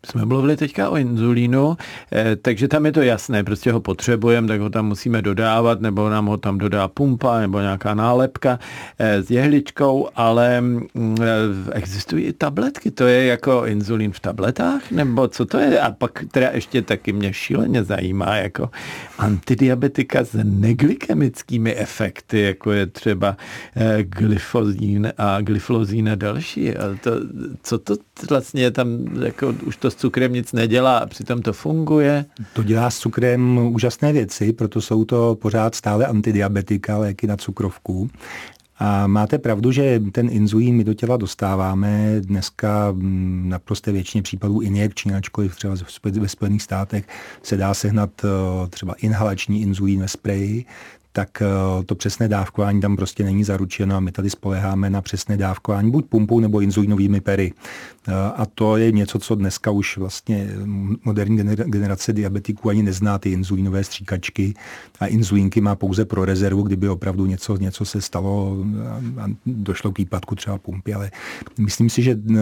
Jsme 0.05 0.25
mluvili 0.25 0.57
teďka 0.57 0.89
o 0.89 0.97
inzulínu, 0.97 1.77
eh, 2.11 2.35
takže 2.35 2.67
tam 2.67 2.85
je 2.85 2.91
to 2.91 3.01
jasné, 3.01 3.43
prostě 3.43 3.71
ho 3.71 3.79
potřebujeme, 3.79 4.47
tak 4.47 4.61
ho 4.61 4.69
tam 4.69 4.87
musíme 4.99 5.21
dodávat, 5.21 5.81
nebo 5.81 6.09
nám 6.09 6.25
ho 6.25 6.37
tam 6.37 6.57
dodá 6.57 6.87
pumpa, 6.87 7.39
nebo 7.39 7.59
nějaká 7.59 7.93
nálepka 7.93 8.59
eh, 8.99 9.23
s 9.23 9.31
jehličkou, 9.31 10.09
ale 10.15 10.61
mm, 10.61 10.87
eh, 11.21 11.71
existují 11.71 12.23
i 12.25 12.33
tabletky, 12.33 12.91
to 12.91 13.07
je 13.07 13.25
jako 13.25 13.65
inzulín 13.65 14.11
v 14.11 14.19
tabletách, 14.19 14.91
nebo 14.91 15.27
co 15.27 15.45
to 15.45 15.57
je? 15.59 15.79
A 15.79 15.91
pak 15.91 16.25
teda 16.31 16.49
ještě 16.53 16.81
taky 16.81 17.13
mě 17.13 17.33
šíleně 17.33 17.83
zajímá, 17.83 18.35
jako 18.35 18.69
antidiabetika 19.17 20.23
s 20.23 20.43
neglykemickými 20.43 21.75
efekty, 21.75 22.41
jako 22.41 22.71
je 22.71 22.85
třeba 22.85 23.37
glyfozín 24.01 25.13
a 25.17 25.41
glyflozín 25.41 26.09
a 26.09 26.15
další. 26.15 26.77
A 26.77 26.83
to, 27.03 27.11
co 27.63 27.77
to 27.77 27.95
vlastně 28.29 28.71
tam 28.71 28.87
jako 29.23 29.55
už 29.65 29.77
to 29.77 29.91
s 29.91 29.95
cukrem 29.95 30.33
nic 30.33 30.53
nedělá 30.53 30.97
a 30.97 31.05
přitom 31.05 31.41
to 31.41 31.53
funguje. 31.53 32.25
To 32.53 32.63
dělá 32.63 32.89
s 32.89 32.99
cukrem 32.99 33.57
úžasné 33.57 34.13
věci, 34.13 34.53
proto 34.53 34.81
jsou 34.81 35.05
to 35.05 35.35
pořád 35.41 35.75
stále 35.75 36.05
antidiabetika, 36.05 36.97
léky 36.97 37.27
na 37.27 37.37
cukrovku. 37.37 38.09
A 38.79 39.07
máte 39.07 39.37
pravdu, 39.37 39.71
že 39.71 40.01
ten 40.11 40.29
inzulín 40.31 40.75
my 40.75 40.83
do 40.83 40.93
těla 40.93 41.17
dostáváme 41.17 42.15
dneska 42.19 42.95
na 43.43 43.59
prosté 43.59 43.91
většině 43.91 44.21
případů 44.21 44.59
injekční, 44.59 45.13
ačkoliv 45.13 45.55
třeba 45.55 45.75
ve 46.19 46.27
Spojených 46.27 46.61
státech 46.61 47.07
se 47.43 47.57
dá 47.57 47.73
sehnat 47.73 48.09
eh, 48.23 48.67
třeba 48.69 48.93
inhalační 48.93 49.61
inzulín 49.61 50.01
ve 50.01 50.07
spreji, 50.07 50.65
tak 51.11 51.41
eh, 51.41 51.83
to 51.83 51.95
přesné 51.95 52.27
dávkování 52.27 52.81
tam 52.81 52.95
prostě 52.95 53.23
není 53.23 53.43
zaručeno 53.43 53.95
a 53.95 53.99
my 53.99 54.11
tady 54.11 54.29
spoleháme 54.29 54.89
na 54.89 55.01
přesné 55.01 55.37
dávkování 55.37 55.91
buď 55.91 56.05
pumpou 56.05 56.39
nebo 56.39 56.61
inzulinovými 56.61 57.21
pery. 57.21 57.53
Eh, 58.07 58.13
a 58.35 58.45
to 58.45 58.77
je 58.77 58.91
něco, 58.91 59.19
co 59.19 59.35
dneska 59.35 59.71
už 59.71 59.97
vlastně 59.97 60.49
moderní 61.03 61.37
generace 61.65 62.13
diabetiků 62.13 62.69
ani 62.69 62.83
nezná, 62.83 63.17
ty 63.17 63.31
inzulinové 63.31 63.83
stříkačky 63.83 64.53
a 64.99 65.07
inzulínky 65.07 65.61
má 65.61 65.75
pouze 65.75 66.05
pro 66.05 66.25
rezervu, 66.25 66.61
kdyby 66.61 66.89
opravdu 66.89 67.25
něco, 67.25 67.57
něco 67.57 67.85
se 67.85 68.01
stalo 68.01 68.57
a 69.19 69.25
došlo 69.45 69.91
k 69.91 69.97
výpadku 69.97 70.35
třeba 70.35 70.57
pumpy, 70.57 70.93
ale 70.93 71.11
myslím 71.59 71.89
si, 71.89 72.03
že 72.03 72.11
eh, 72.11 72.35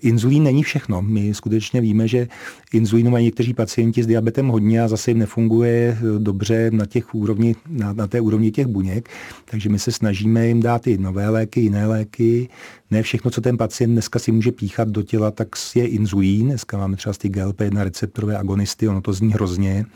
inzulín 0.00 0.42
není 0.42 0.62
všechno. 0.62 1.02
My 1.02 1.34
skutečně 1.34 1.80
víme, 1.80 2.08
že 2.08 2.28
inzulínu 2.72 3.10
mají 3.10 3.24
někteří 3.24 3.54
pacienti 3.54 4.02
s 4.02 4.06
diabetem 4.06 4.48
hodně 4.48 4.82
a 4.82 4.88
zase 4.88 5.10
jim 5.10 5.18
nefunguje 5.18 5.98
dobře 6.18 6.70
na 6.70 6.86
těch 6.86 7.14
úrovni, 7.14 7.56
na, 7.68 7.92
na 7.92 8.06
té 8.12 8.20
úrovni 8.20 8.50
těch 8.50 8.66
buněk, 8.66 9.08
takže 9.44 9.68
my 9.68 9.78
se 9.78 9.92
snažíme 9.92 10.46
jim 10.46 10.60
dát 10.60 10.86
i 10.86 10.98
nové 10.98 11.28
léky, 11.28 11.60
jiné 11.60 11.86
léky. 11.86 12.48
Ne 12.90 13.02
všechno, 13.02 13.30
co 13.30 13.40
ten 13.40 13.56
pacient 13.56 13.92
dneska 13.92 14.18
si 14.18 14.32
může 14.32 14.52
píchat 14.52 14.88
do 14.88 15.02
těla, 15.02 15.30
tak 15.30 15.48
je 15.74 15.86
inzulín. 15.86 16.46
Dneska 16.46 16.78
máme 16.78 16.96
třeba 16.96 17.12
ty 17.18 17.28
GLP-1 17.28 17.82
receptorové 17.82 18.38
agonisty, 18.38 18.88
ono 18.88 19.00
to 19.00 19.12
zní 19.12 19.32
hrozně, 19.32 19.86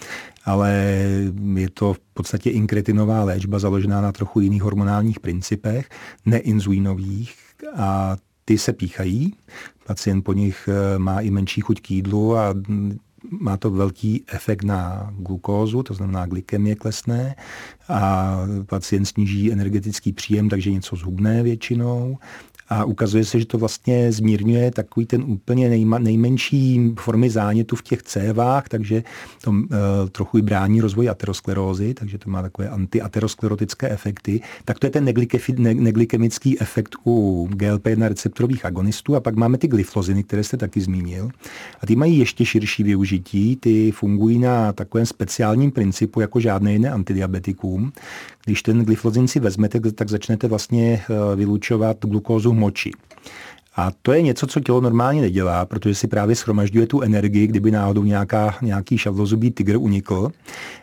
ale 0.45 0.73
je 1.55 1.71
to 1.71 1.93
v 1.93 2.01
podstatě 2.15 2.51
inkretinová 2.51 3.25
léčba 3.25 3.59
založená 3.59 4.01
na 4.01 4.13
trochu 4.13 4.41
jiných 4.41 4.63
hormonálních 4.63 5.21
principech, 5.21 5.89
neinzulínových 6.27 7.35
a 7.77 8.17
ty 8.45 8.59
se 8.59 8.73
píchají. 8.73 9.35
Pacient 9.87 10.25
po 10.25 10.33
nich 10.33 10.69
eh, 10.69 10.99
má 10.99 11.21
i 11.21 11.31
menší 11.31 11.61
chuť 11.61 11.81
k 11.81 11.91
jídlu 11.91 12.37
a 12.37 12.55
má 13.31 13.57
to 13.57 13.71
velký 13.71 14.25
efekt 14.27 14.63
na 14.63 15.11
glukózu, 15.19 15.83
to 15.83 15.95
znamená 15.95 16.27
glykemie 16.27 16.75
klesne 16.75 17.35
a 17.89 18.37
pacient 18.67 19.05
sníží 19.05 19.53
energetický 19.53 20.13
příjem, 20.13 20.49
takže 20.49 20.71
něco 20.71 20.97
zhubné 20.97 21.43
většinou 21.43 22.19
a 22.69 22.85
ukazuje 22.85 23.25
se, 23.25 23.41
že 23.41 23.47
to 23.47 23.59
vlastně 23.59 24.13
zmírňuje 24.13 24.71
takový 24.71 25.07
ten 25.07 25.25
úplně 25.27 25.69
nejma, 25.69 25.99
nejmenší 25.99 26.95
formy 27.01 27.31
zánětu 27.31 27.77
v 27.77 27.83
těch 27.83 28.03
cévách, 28.03 28.69
takže 28.69 29.03
to 29.43 29.51
uh, 29.51 29.67
trochu 30.13 30.39
i 30.39 30.43
brání 30.43 30.81
rozvoji 30.81 31.09
aterosklerózy, 31.09 31.95
takže 31.95 32.19
to 32.19 32.31
má 32.31 32.43
takové 32.43 32.69
antiaterosklerotické 32.69 33.89
efekty. 33.89 34.41
Tak 34.65 34.79
to 34.79 34.87
je 34.87 34.91
ten 34.91 35.05
neglykemický 35.63 36.61
efekt 36.61 36.97
u 37.07 37.49
GLP-1 37.53 38.09
receptorových 38.09 38.65
agonistů 38.65 39.17
a 39.17 39.21
pak 39.21 39.35
máme 39.37 39.59
ty 39.59 39.69
glyfloziny, 39.69 40.23
které 40.23 40.45
jste 40.45 40.57
taky 40.57 40.81
zmínil. 40.81 41.31
A 41.81 41.87
ty 41.87 41.97
mají 41.97 42.19
ještě 42.19 42.45
širší 42.45 42.83
využití, 42.83 43.57
ty 43.57 43.93
fungují 43.93 44.39
na 44.39 44.73
takovém 44.73 45.07
speciálním 45.07 45.71
principu 45.71 46.21
jako 46.21 46.41
žádné 46.41 46.73
jiné 46.73 46.91
antidiabetikum, 46.91 47.93
když 48.47 48.63
ten 48.63 48.85
glyfozin 48.85 49.29
si 49.29 49.41
vezmete, 49.41 49.81
tak 49.81 50.11
začnete 50.11 50.49
vlastně 50.49 51.03
eh, 51.03 51.37
vylučovat 51.37 51.97
glukózu 52.05 52.53
moči. 52.57 52.91
A 53.77 53.93
to 54.03 54.13
je 54.13 54.23
něco, 54.23 54.47
co 54.47 54.61
tělo 54.61 54.81
normálně 54.81 55.21
nedělá, 55.21 55.67
protože 55.67 55.95
si 55.95 56.09
právě 56.09 56.37
schromažďuje 56.37 56.87
tu 56.87 57.01
energii, 57.01 57.47
kdyby 57.47 57.71
náhodou 57.71 58.05
nějaká, 58.05 58.55
nějaký 58.63 58.99
šavlozubý 58.99 59.51
tygr 59.51 59.77
unikl, 59.77 60.31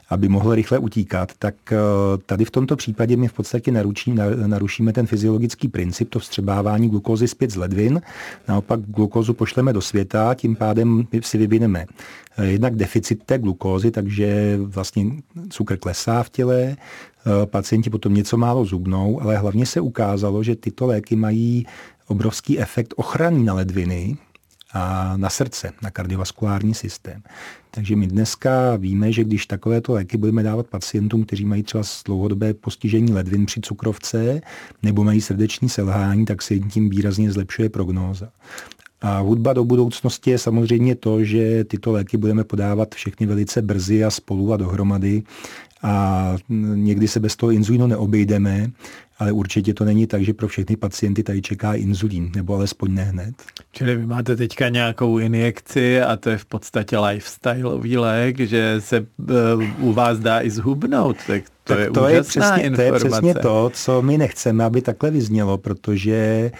aby 0.09 0.29
mohl 0.29 0.55
rychle 0.55 0.77
utíkat. 0.77 1.31
Tak 1.39 1.55
eh, 1.71 1.77
tady 2.25 2.45
v 2.45 2.51
tomto 2.51 2.75
případě 2.75 3.17
my 3.17 3.27
v 3.27 3.33
podstatě 3.33 3.71
naručí, 3.71 4.15
narušíme 4.45 4.93
ten 4.93 5.07
fyziologický 5.07 5.67
princip, 5.67 6.09
to 6.09 6.19
vstřebávání 6.19 6.89
glukózy 6.89 7.27
zpět 7.27 7.51
z 7.51 7.55
ledvin. 7.55 8.01
Naopak 8.47 8.79
glukózu 8.79 9.33
pošleme 9.33 9.73
do 9.73 9.81
světa, 9.81 10.33
tím 10.33 10.55
pádem 10.55 11.07
si 11.21 11.37
vyvineme 11.37 11.85
eh, 12.37 12.45
jednak 12.45 12.75
deficit 12.75 13.23
té 13.23 13.37
glukózy, 13.37 13.91
takže 13.91 14.57
vlastně 14.61 15.05
cukr 15.49 15.77
klesá 15.77 16.23
v 16.23 16.29
těle, 16.29 16.75
pacienti 17.45 17.89
potom 17.89 18.13
něco 18.13 18.37
málo 18.37 18.65
zubnou, 18.65 19.21
ale 19.21 19.37
hlavně 19.37 19.65
se 19.65 19.81
ukázalo, 19.81 20.43
že 20.43 20.55
tyto 20.55 20.85
léky 20.85 21.15
mají 21.15 21.65
obrovský 22.07 22.59
efekt 22.59 22.93
ochrany 22.97 23.43
na 23.43 23.53
ledviny 23.53 24.17
a 24.73 25.13
na 25.17 25.29
srdce, 25.29 25.71
na 25.81 25.91
kardiovaskulární 25.91 26.73
systém. 26.73 27.21
Takže 27.71 27.95
my 27.95 28.07
dneska 28.07 28.75
víme, 28.75 29.11
že 29.11 29.23
když 29.23 29.45
takovéto 29.45 29.93
léky 29.93 30.17
budeme 30.17 30.43
dávat 30.43 30.67
pacientům, 30.67 31.23
kteří 31.23 31.45
mají 31.45 31.63
třeba 31.63 31.83
dlouhodobé 32.05 32.53
postižení 32.53 33.13
ledvin 33.13 33.45
při 33.45 33.61
cukrovce 33.61 34.41
nebo 34.83 35.03
mají 35.03 35.21
srdeční 35.21 35.69
selhání, 35.69 36.25
tak 36.25 36.41
se 36.41 36.53
jim 36.53 36.69
tím 36.69 36.89
výrazně 36.89 37.31
zlepšuje 37.31 37.69
prognóza. 37.69 38.29
A 39.01 39.19
hudba 39.19 39.53
do 39.53 39.63
budoucnosti 39.63 40.31
je 40.31 40.37
samozřejmě 40.37 40.95
to, 40.95 41.23
že 41.23 41.63
tyto 41.63 41.91
léky 41.91 42.17
budeme 42.17 42.43
podávat 42.43 42.95
všechny 42.95 43.25
velice 43.25 43.61
brzy 43.61 44.03
a 44.03 44.09
spolu 44.09 44.53
a 44.53 44.57
dohromady 44.57 45.23
a 45.83 46.35
někdy 46.75 47.07
se 47.07 47.19
bez 47.19 47.35
toho 47.35 47.51
inzulínu 47.51 47.87
neobejdeme, 47.87 48.71
ale 49.19 49.31
určitě 49.31 49.73
to 49.73 49.85
není 49.85 50.07
tak, 50.07 50.23
že 50.23 50.33
pro 50.33 50.47
všechny 50.47 50.75
pacienty 50.75 51.23
tady 51.23 51.41
čeká 51.41 51.73
inzulín, 51.73 52.31
nebo 52.35 52.55
alespoň 52.55 52.93
ne 52.93 53.03
hned. 53.03 53.35
Čili 53.71 53.95
vy 53.95 54.05
máte 54.05 54.35
teďka 54.35 54.69
nějakou 54.69 55.17
injekci 55.17 56.01
a 56.01 56.17
to 56.17 56.29
je 56.29 56.37
v 56.37 56.45
podstatě 56.45 56.99
lifestyleový 56.99 57.97
lék, 57.97 58.39
že 58.39 58.75
se 58.79 58.99
uh, 58.99 59.87
u 59.89 59.93
vás 59.93 60.19
dá 60.19 60.41
i 60.41 60.49
zhubnout, 60.49 61.17
tak 61.27 61.43
to 61.63 61.73
tak 61.73 61.79
je 61.79 61.89
to 61.89 62.07
je 62.07 62.23
přesně, 62.23 62.63
informace. 62.63 62.99
To 62.99 63.05
je 63.05 63.09
přesně 63.09 63.33
to, 63.33 63.71
co 63.73 64.01
my 64.01 64.17
nechceme, 64.17 64.63
aby 64.63 64.81
takhle 64.81 65.11
vyznělo, 65.11 65.57
protože 65.57 66.51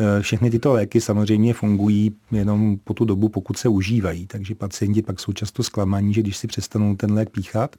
eh, 0.00 0.22
všechny 0.22 0.50
tyto 0.50 0.72
léky 0.72 1.00
samozřejmě 1.00 1.54
fungují 1.54 2.12
jenom 2.32 2.76
po 2.84 2.94
tu 2.94 3.04
dobu, 3.04 3.28
pokud 3.28 3.58
se 3.58 3.68
užívají. 3.68 4.26
Takže 4.26 4.54
pacienti 4.54 5.02
pak 5.02 5.20
jsou 5.20 5.32
často 5.32 5.62
zklamaní, 5.62 6.14
že 6.14 6.20
když 6.20 6.36
si 6.36 6.46
přestanou 6.46 6.96
ten 6.96 7.12
lék 7.12 7.30
píchat, 7.30 7.76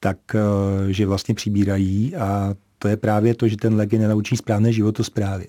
tak 0.00 0.18
eh, 0.34 0.92
že 0.92 1.06
vlastně 1.06 1.34
přibírají 1.34 2.16
a 2.16 2.54
to 2.78 2.88
je 2.88 2.96
právě 2.96 3.34
to, 3.34 3.48
že 3.48 3.56
ten 3.56 3.74
lék 3.74 3.92
je 3.92 3.98
nenaučí 3.98 4.36
správné 4.36 4.72
životosprávy. 4.72 5.46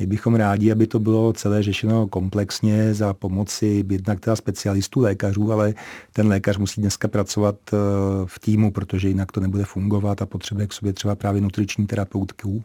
My 0.00 0.06
bychom 0.06 0.34
rádi, 0.34 0.72
aby 0.72 0.86
to 0.86 0.98
bylo 0.98 1.32
celé 1.32 1.62
řešeno 1.62 2.08
komplexně 2.08 2.94
za 2.94 3.14
pomoci 3.14 3.84
jednak 3.90 4.20
teda 4.20 4.36
specialistů, 4.36 5.00
lékařů, 5.00 5.52
ale 5.52 5.74
ten 6.12 6.28
lékař 6.28 6.58
musí 6.58 6.80
dneska 6.80 7.08
pracovat 7.08 7.56
eh, 7.72 7.76
v 8.26 8.38
týmu, 8.38 8.70
protože 8.70 9.08
jinak 9.08 9.32
to 9.32 9.40
nebude 9.40 9.64
fungovat 9.64 10.22
a 10.22 10.26
potřebuje 10.26 10.66
k 10.66 10.72
sobě 10.72 10.92
třeba 10.92 11.14
právě 11.14 11.40
nutriční 11.40 11.86
terapeutku 11.86 12.64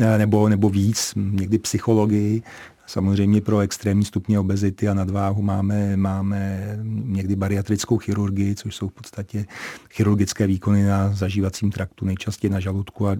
eh, 0.00 0.18
nebo, 0.18 0.48
nebo 0.48 0.68
víc, 0.68 1.12
někdy 1.16 1.58
psychologii, 1.58 2.42
Samozřejmě 2.86 3.40
pro 3.40 3.58
extrémní 3.58 4.04
stupně 4.04 4.38
obezity 4.38 4.88
a 4.88 4.94
nadváhu 4.94 5.42
máme, 5.42 5.96
máme 5.96 6.70
někdy 6.84 7.36
bariatrickou 7.36 7.98
chirurgii, 7.98 8.54
což 8.54 8.76
jsou 8.76 8.88
v 8.88 8.92
podstatě 8.92 9.46
chirurgické 9.90 10.46
výkony 10.46 10.84
na 10.84 11.14
zažívacím 11.14 11.72
traktu, 11.72 12.04
nejčastěji 12.04 12.50
na 12.50 12.60
žaludku 12.60 13.08
a 13.08 13.16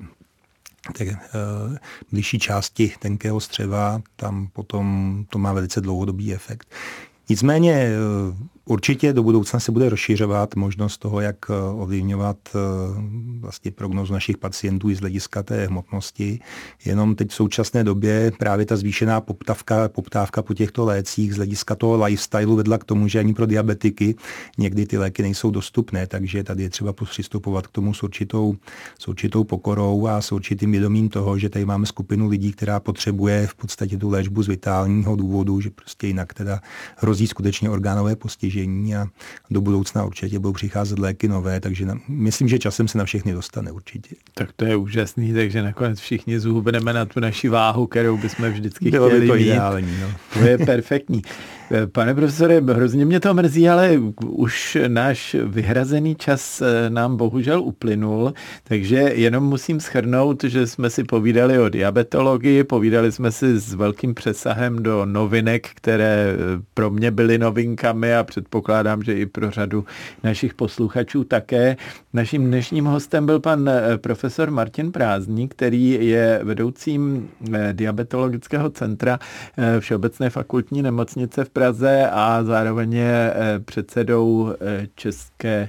té 0.98 1.04
uh, 1.04 1.14
bližší 2.12 2.38
části 2.38 2.92
tenkého 2.98 3.40
střeva, 3.40 4.02
tam 4.16 4.48
potom 4.52 5.24
to 5.28 5.38
má 5.38 5.52
velice 5.52 5.80
dlouhodobý 5.80 6.34
efekt. 6.34 6.74
Nicméně 7.28 7.72
eh, 7.72 7.96
určitě 8.66 9.12
do 9.12 9.22
budoucna 9.22 9.60
se 9.60 9.72
bude 9.72 9.88
rozšiřovat 9.88 10.56
možnost 10.56 10.98
toho, 10.98 11.20
jak 11.20 11.36
eh, 11.50 11.52
ovlivňovat 11.72 12.36
eh, 12.48 12.58
vlastně 13.40 13.70
prognozu 13.70 14.12
našich 14.12 14.36
pacientů 14.36 14.90
i 14.90 14.94
z 14.94 15.00
hlediska 15.00 15.42
té 15.42 15.66
hmotnosti. 15.66 16.40
Jenom 16.84 17.14
teď 17.14 17.30
v 17.30 17.34
současné 17.34 17.84
době 17.84 18.32
právě 18.38 18.66
ta 18.66 18.76
zvýšená 18.76 19.20
poptávka, 19.20 19.88
poptávka 19.88 20.42
po 20.42 20.54
těchto 20.54 20.84
lécích 20.84 21.34
z 21.34 21.36
hlediska 21.36 21.74
toho 21.74 22.04
lifestylu 22.04 22.56
vedla 22.56 22.78
k 22.78 22.84
tomu, 22.84 23.08
že 23.08 23.18
ani 23.18 23.34
pro 23.34 23.46
diabetiky 23.46 24.14
někdy 24.58 24.86
ty 24.86 24.98
léky 24.98 25.22
nejsou 25.22 25.50
dostupné, 25.50 26.06
takže 26.06 26.44
tady 26.44 26.62
je 26.62 26.70
třeba 26.70 26.92
přistupovat 26.92 27.66
k 27.66 27.70
tomu 27.70 27.94
s 27.94 28.02
určitou, 28.02 28.56
s 28.98 29.08
určitou 29.08 29.44
pokorou 29.44 30.06
a 30.06 30.22
s 30.22 30.32
určitým 30.32 30.72
vědomím 30.72 31.08
toho, 31.08 31.38
že 31.38 31.48
tady 31.48 31.64
máme 31.64 31.86
skupinu 31.86 32.28
lidí, 32.28 32.52
která 32.52 32.80
potřebuje 32.80 33.46
v 33.46 33.54
podstatě 33.54 33.98
tu 33.98 34.10
léčbu 34.10 34.42
z 34.42 34.48
vitálního 34.48 35.16
důvodu, 35.16 35.60
že 35.60 35.70
prostě 35.70 36.06
jinak 36.06 36.34
teda 36.34 36.60
hrozí 36.96 37.26
skutečně 37.26 37.70
orgánové 37.70 38.16
postižení 38.16 38.55
a 38.96 39.06
do 39.50 39.60
budoucna 39.60 40.04
určitě 40.04 40.38
budou 40.38 40.52
přicházet 40.52 40.98
léky 40.98 41.28
nové, 41.28 41.60
takže 41.60 41.86
na, 41.86 41.94
myslím, 42.08 42.48
že 42.48 42.58
časem 42.58 42.88
se 42.88 42.98
na 42.98 43.04
všechny 43.04 43.32
dostane 43.32 43.72
určitě. 43.72 44.14
Tak 44.34 44.52
to 44.56 44.64
je 44.64 44.76
úžasný, 44.76 45.34
takže 45.34 45.62
nakonec 45.62 46.00
všichni 46.00 46.40
zhubneme 46.40 46.92
na 46.92 47.04
tu 47.04 47.20
naši 47.20 47.48
váhu, 47.48 47.86
kterou 47.86 48.16
bychom 48.16 48.48
vždycky 48.50 48.90
Bylo 48.90 49.06
chtěli 49.06 49.20
by 49.20 49.26
to 49.28 49.34
mít. 49.34 49.42
Ideální, 49.42 49.98
no. 50.00 50.08
To 50.32 50.38
je 50.38 50.58
perfektní. 50.58 51.22
Pane 51.92 52.14
profesore, 52.14 52.60
hrozně 52.60 53.04
mě 53.04 53.20
to 53.20 53.34
mrzí, 53.34 53.68
ale 53.68 53.98
už 54.20 54.78
náš 54.88 55.36
vyhrazený 55.44 56.14
čas 56.14 56.62
eh, 56.62 56.90
nám 56.90 57.16
bohužel 57.16 57.62
uplynul, 57.62 58.34
takže 58.64 58.96
jenom 58.96 59.44
musím 59.44 59.80
schrnout, 59.80 60.44
že 60.44 60.66
jsme 60.66 60.90
si 60.90 61.04
povídali 61.04 61.58
o 61.58 61.68
diabetologii, 61.68 62.64
povídali 62.64 63.12
jsme 63.12 63.32
si 63.32 63.60
s 63.60 63.74
velkým 63.74 64.14
přesahem 64.14 64.82
do 64.82 65.04
novinek, 65.04 65.68
které 65.74 66.26
eh, 66.32 66.62
pro 66.74 66.90
mě 66.90 67.10
byly 67.10 67.38
novinkami 67.38 68.14
a 68.14 68.24
předpokládám, 68.46 69.02
že 69.02 69.14
i 69.14 69.26
pro 69.26 69.50
řadu 69.50 69.84
našich 70.22 70.54
posluchačů 70.54 71.24
také. 71.24 71.76
Naším 72.12 72.46
dnešním 72.46 72.84
hostem 72.84 73.26
byl 73.26 73.40
pan 73.40 73.68
eh, 73.68 73.98
profesor 73.98 74.50
Martin 74.50 74.92
Prázdník, 74.92 75.54
který 75.54 76.06
je 76.06 76.40
vedoucím 76.42 77.28
diabetologického 77.72 78.70
centra 78.70 79.18
Všeobecné 79.80 80.30
fakultní 80.30 80.82
nemocnice 80.82 81.44
v 81.44 81.50
Praze 81.50 82.10
a 82.12 82.44
zároveň 82.44 82.92
je 82.92 83.32
eh, 83.34 83.60
předsedou 83.60 84.54
eh, 84.60 84.86
České 84.94 85.68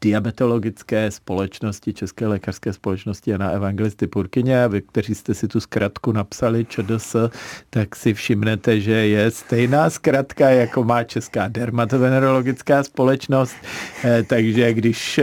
diabetologické 0.00 1.10
společnosti, 1.10 1.92
České 1.92 2.26
lékařské 2.26 2.72
společnosti 2.72 3.30
Jana 3.30 3.50
Evangelisty 3.50 4.06
Purkyně. 4.06 4.68
Vy, 4.68 4.82
kteří 4.82 5.14
jste 5.14 5.34
si 5.34 5.48
tu 5.48 5.60
zkratku 5.60 6.12
napsali 6.12 6.64
ČDS, 6.64 7.16
tak 7.70 7.96
si 7.96 8.14
všimnete, 8.14 8.80
že 8.80 8.92
je 8.92 9.30
stejná 9.30 9.90
zkratka, 9.90 10.50
jako 10.50 10.84
má 10.84 11.04
Česká 11.04 11.48
dermatovenerologická 12.02 12.82
společnost. 12.82 13.54
Eh, 14.04 14.22
takže 14.22 14.74
když 14.74 15.20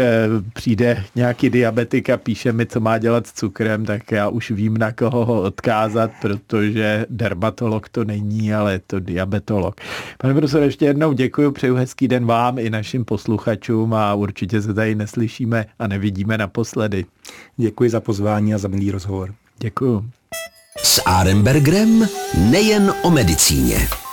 přijde 0.53 1.03
nějaký 1.15 1.49
diabetik 1.49 2.09
a 2.09 2.17
píše 2.17 2.51
mi, 2.51 2.65
co 2.65 2.79
má 2.79 2.97
dělat 2.97 3.27
s 3.27 3.33
cukrem, 3.33 3.85
tak 3.85 4.11
já 4.11 4.29
už 4.29 4.51
vím, 4.51 4.77
na 4.77 4.91
koho 4.91 5.25
ho 5.25 5.41
odkázat, 5.41 6.11
protože 6.21 7.05
dermatolog 7.09 7.89
to 7.89 8.03
není, 8.03 8.53
ale 8.53 8.73
je 8.73 8.81
to 8.87 8.99
diabetolog. 8.99 9.75
Pane 10.17 10.33
profesor, 10.33 10.63
ještě 10.63 10.85
jednou 10.85 11.13
děkuji, 11.13 11.51
přeju 11.51 11.75
hezký 11.75 12.07
den 12.07 12.25
vám 12.25 12.59
i 12.59 12.69
našim 12.69 13.05
posluchačům 13.05 13.93
a 13.93 14.13
určitě 14.13 14.61
se 14.61 14.73
tady 14.73 14.95
neslyšíme 14.95 15.65
a 15.79 15.87
nevidíme 15.87 16.37
naposledy. 16.37 17.05
Děkuji 17.57 17.89
za 17.89 17.99
pozvání 17.99 18.53
a 18.53 18.57
za 18.57 18.67
milý 18.67 18.91
rozhovor. 18.91 19.33
Děkuji. 19.59 20.05
S 20.83 21.01
Arembergrem 21.05 22.07
nejen 22.51 22.93
o 23.03 23.11
medicíně. 23.11 24.08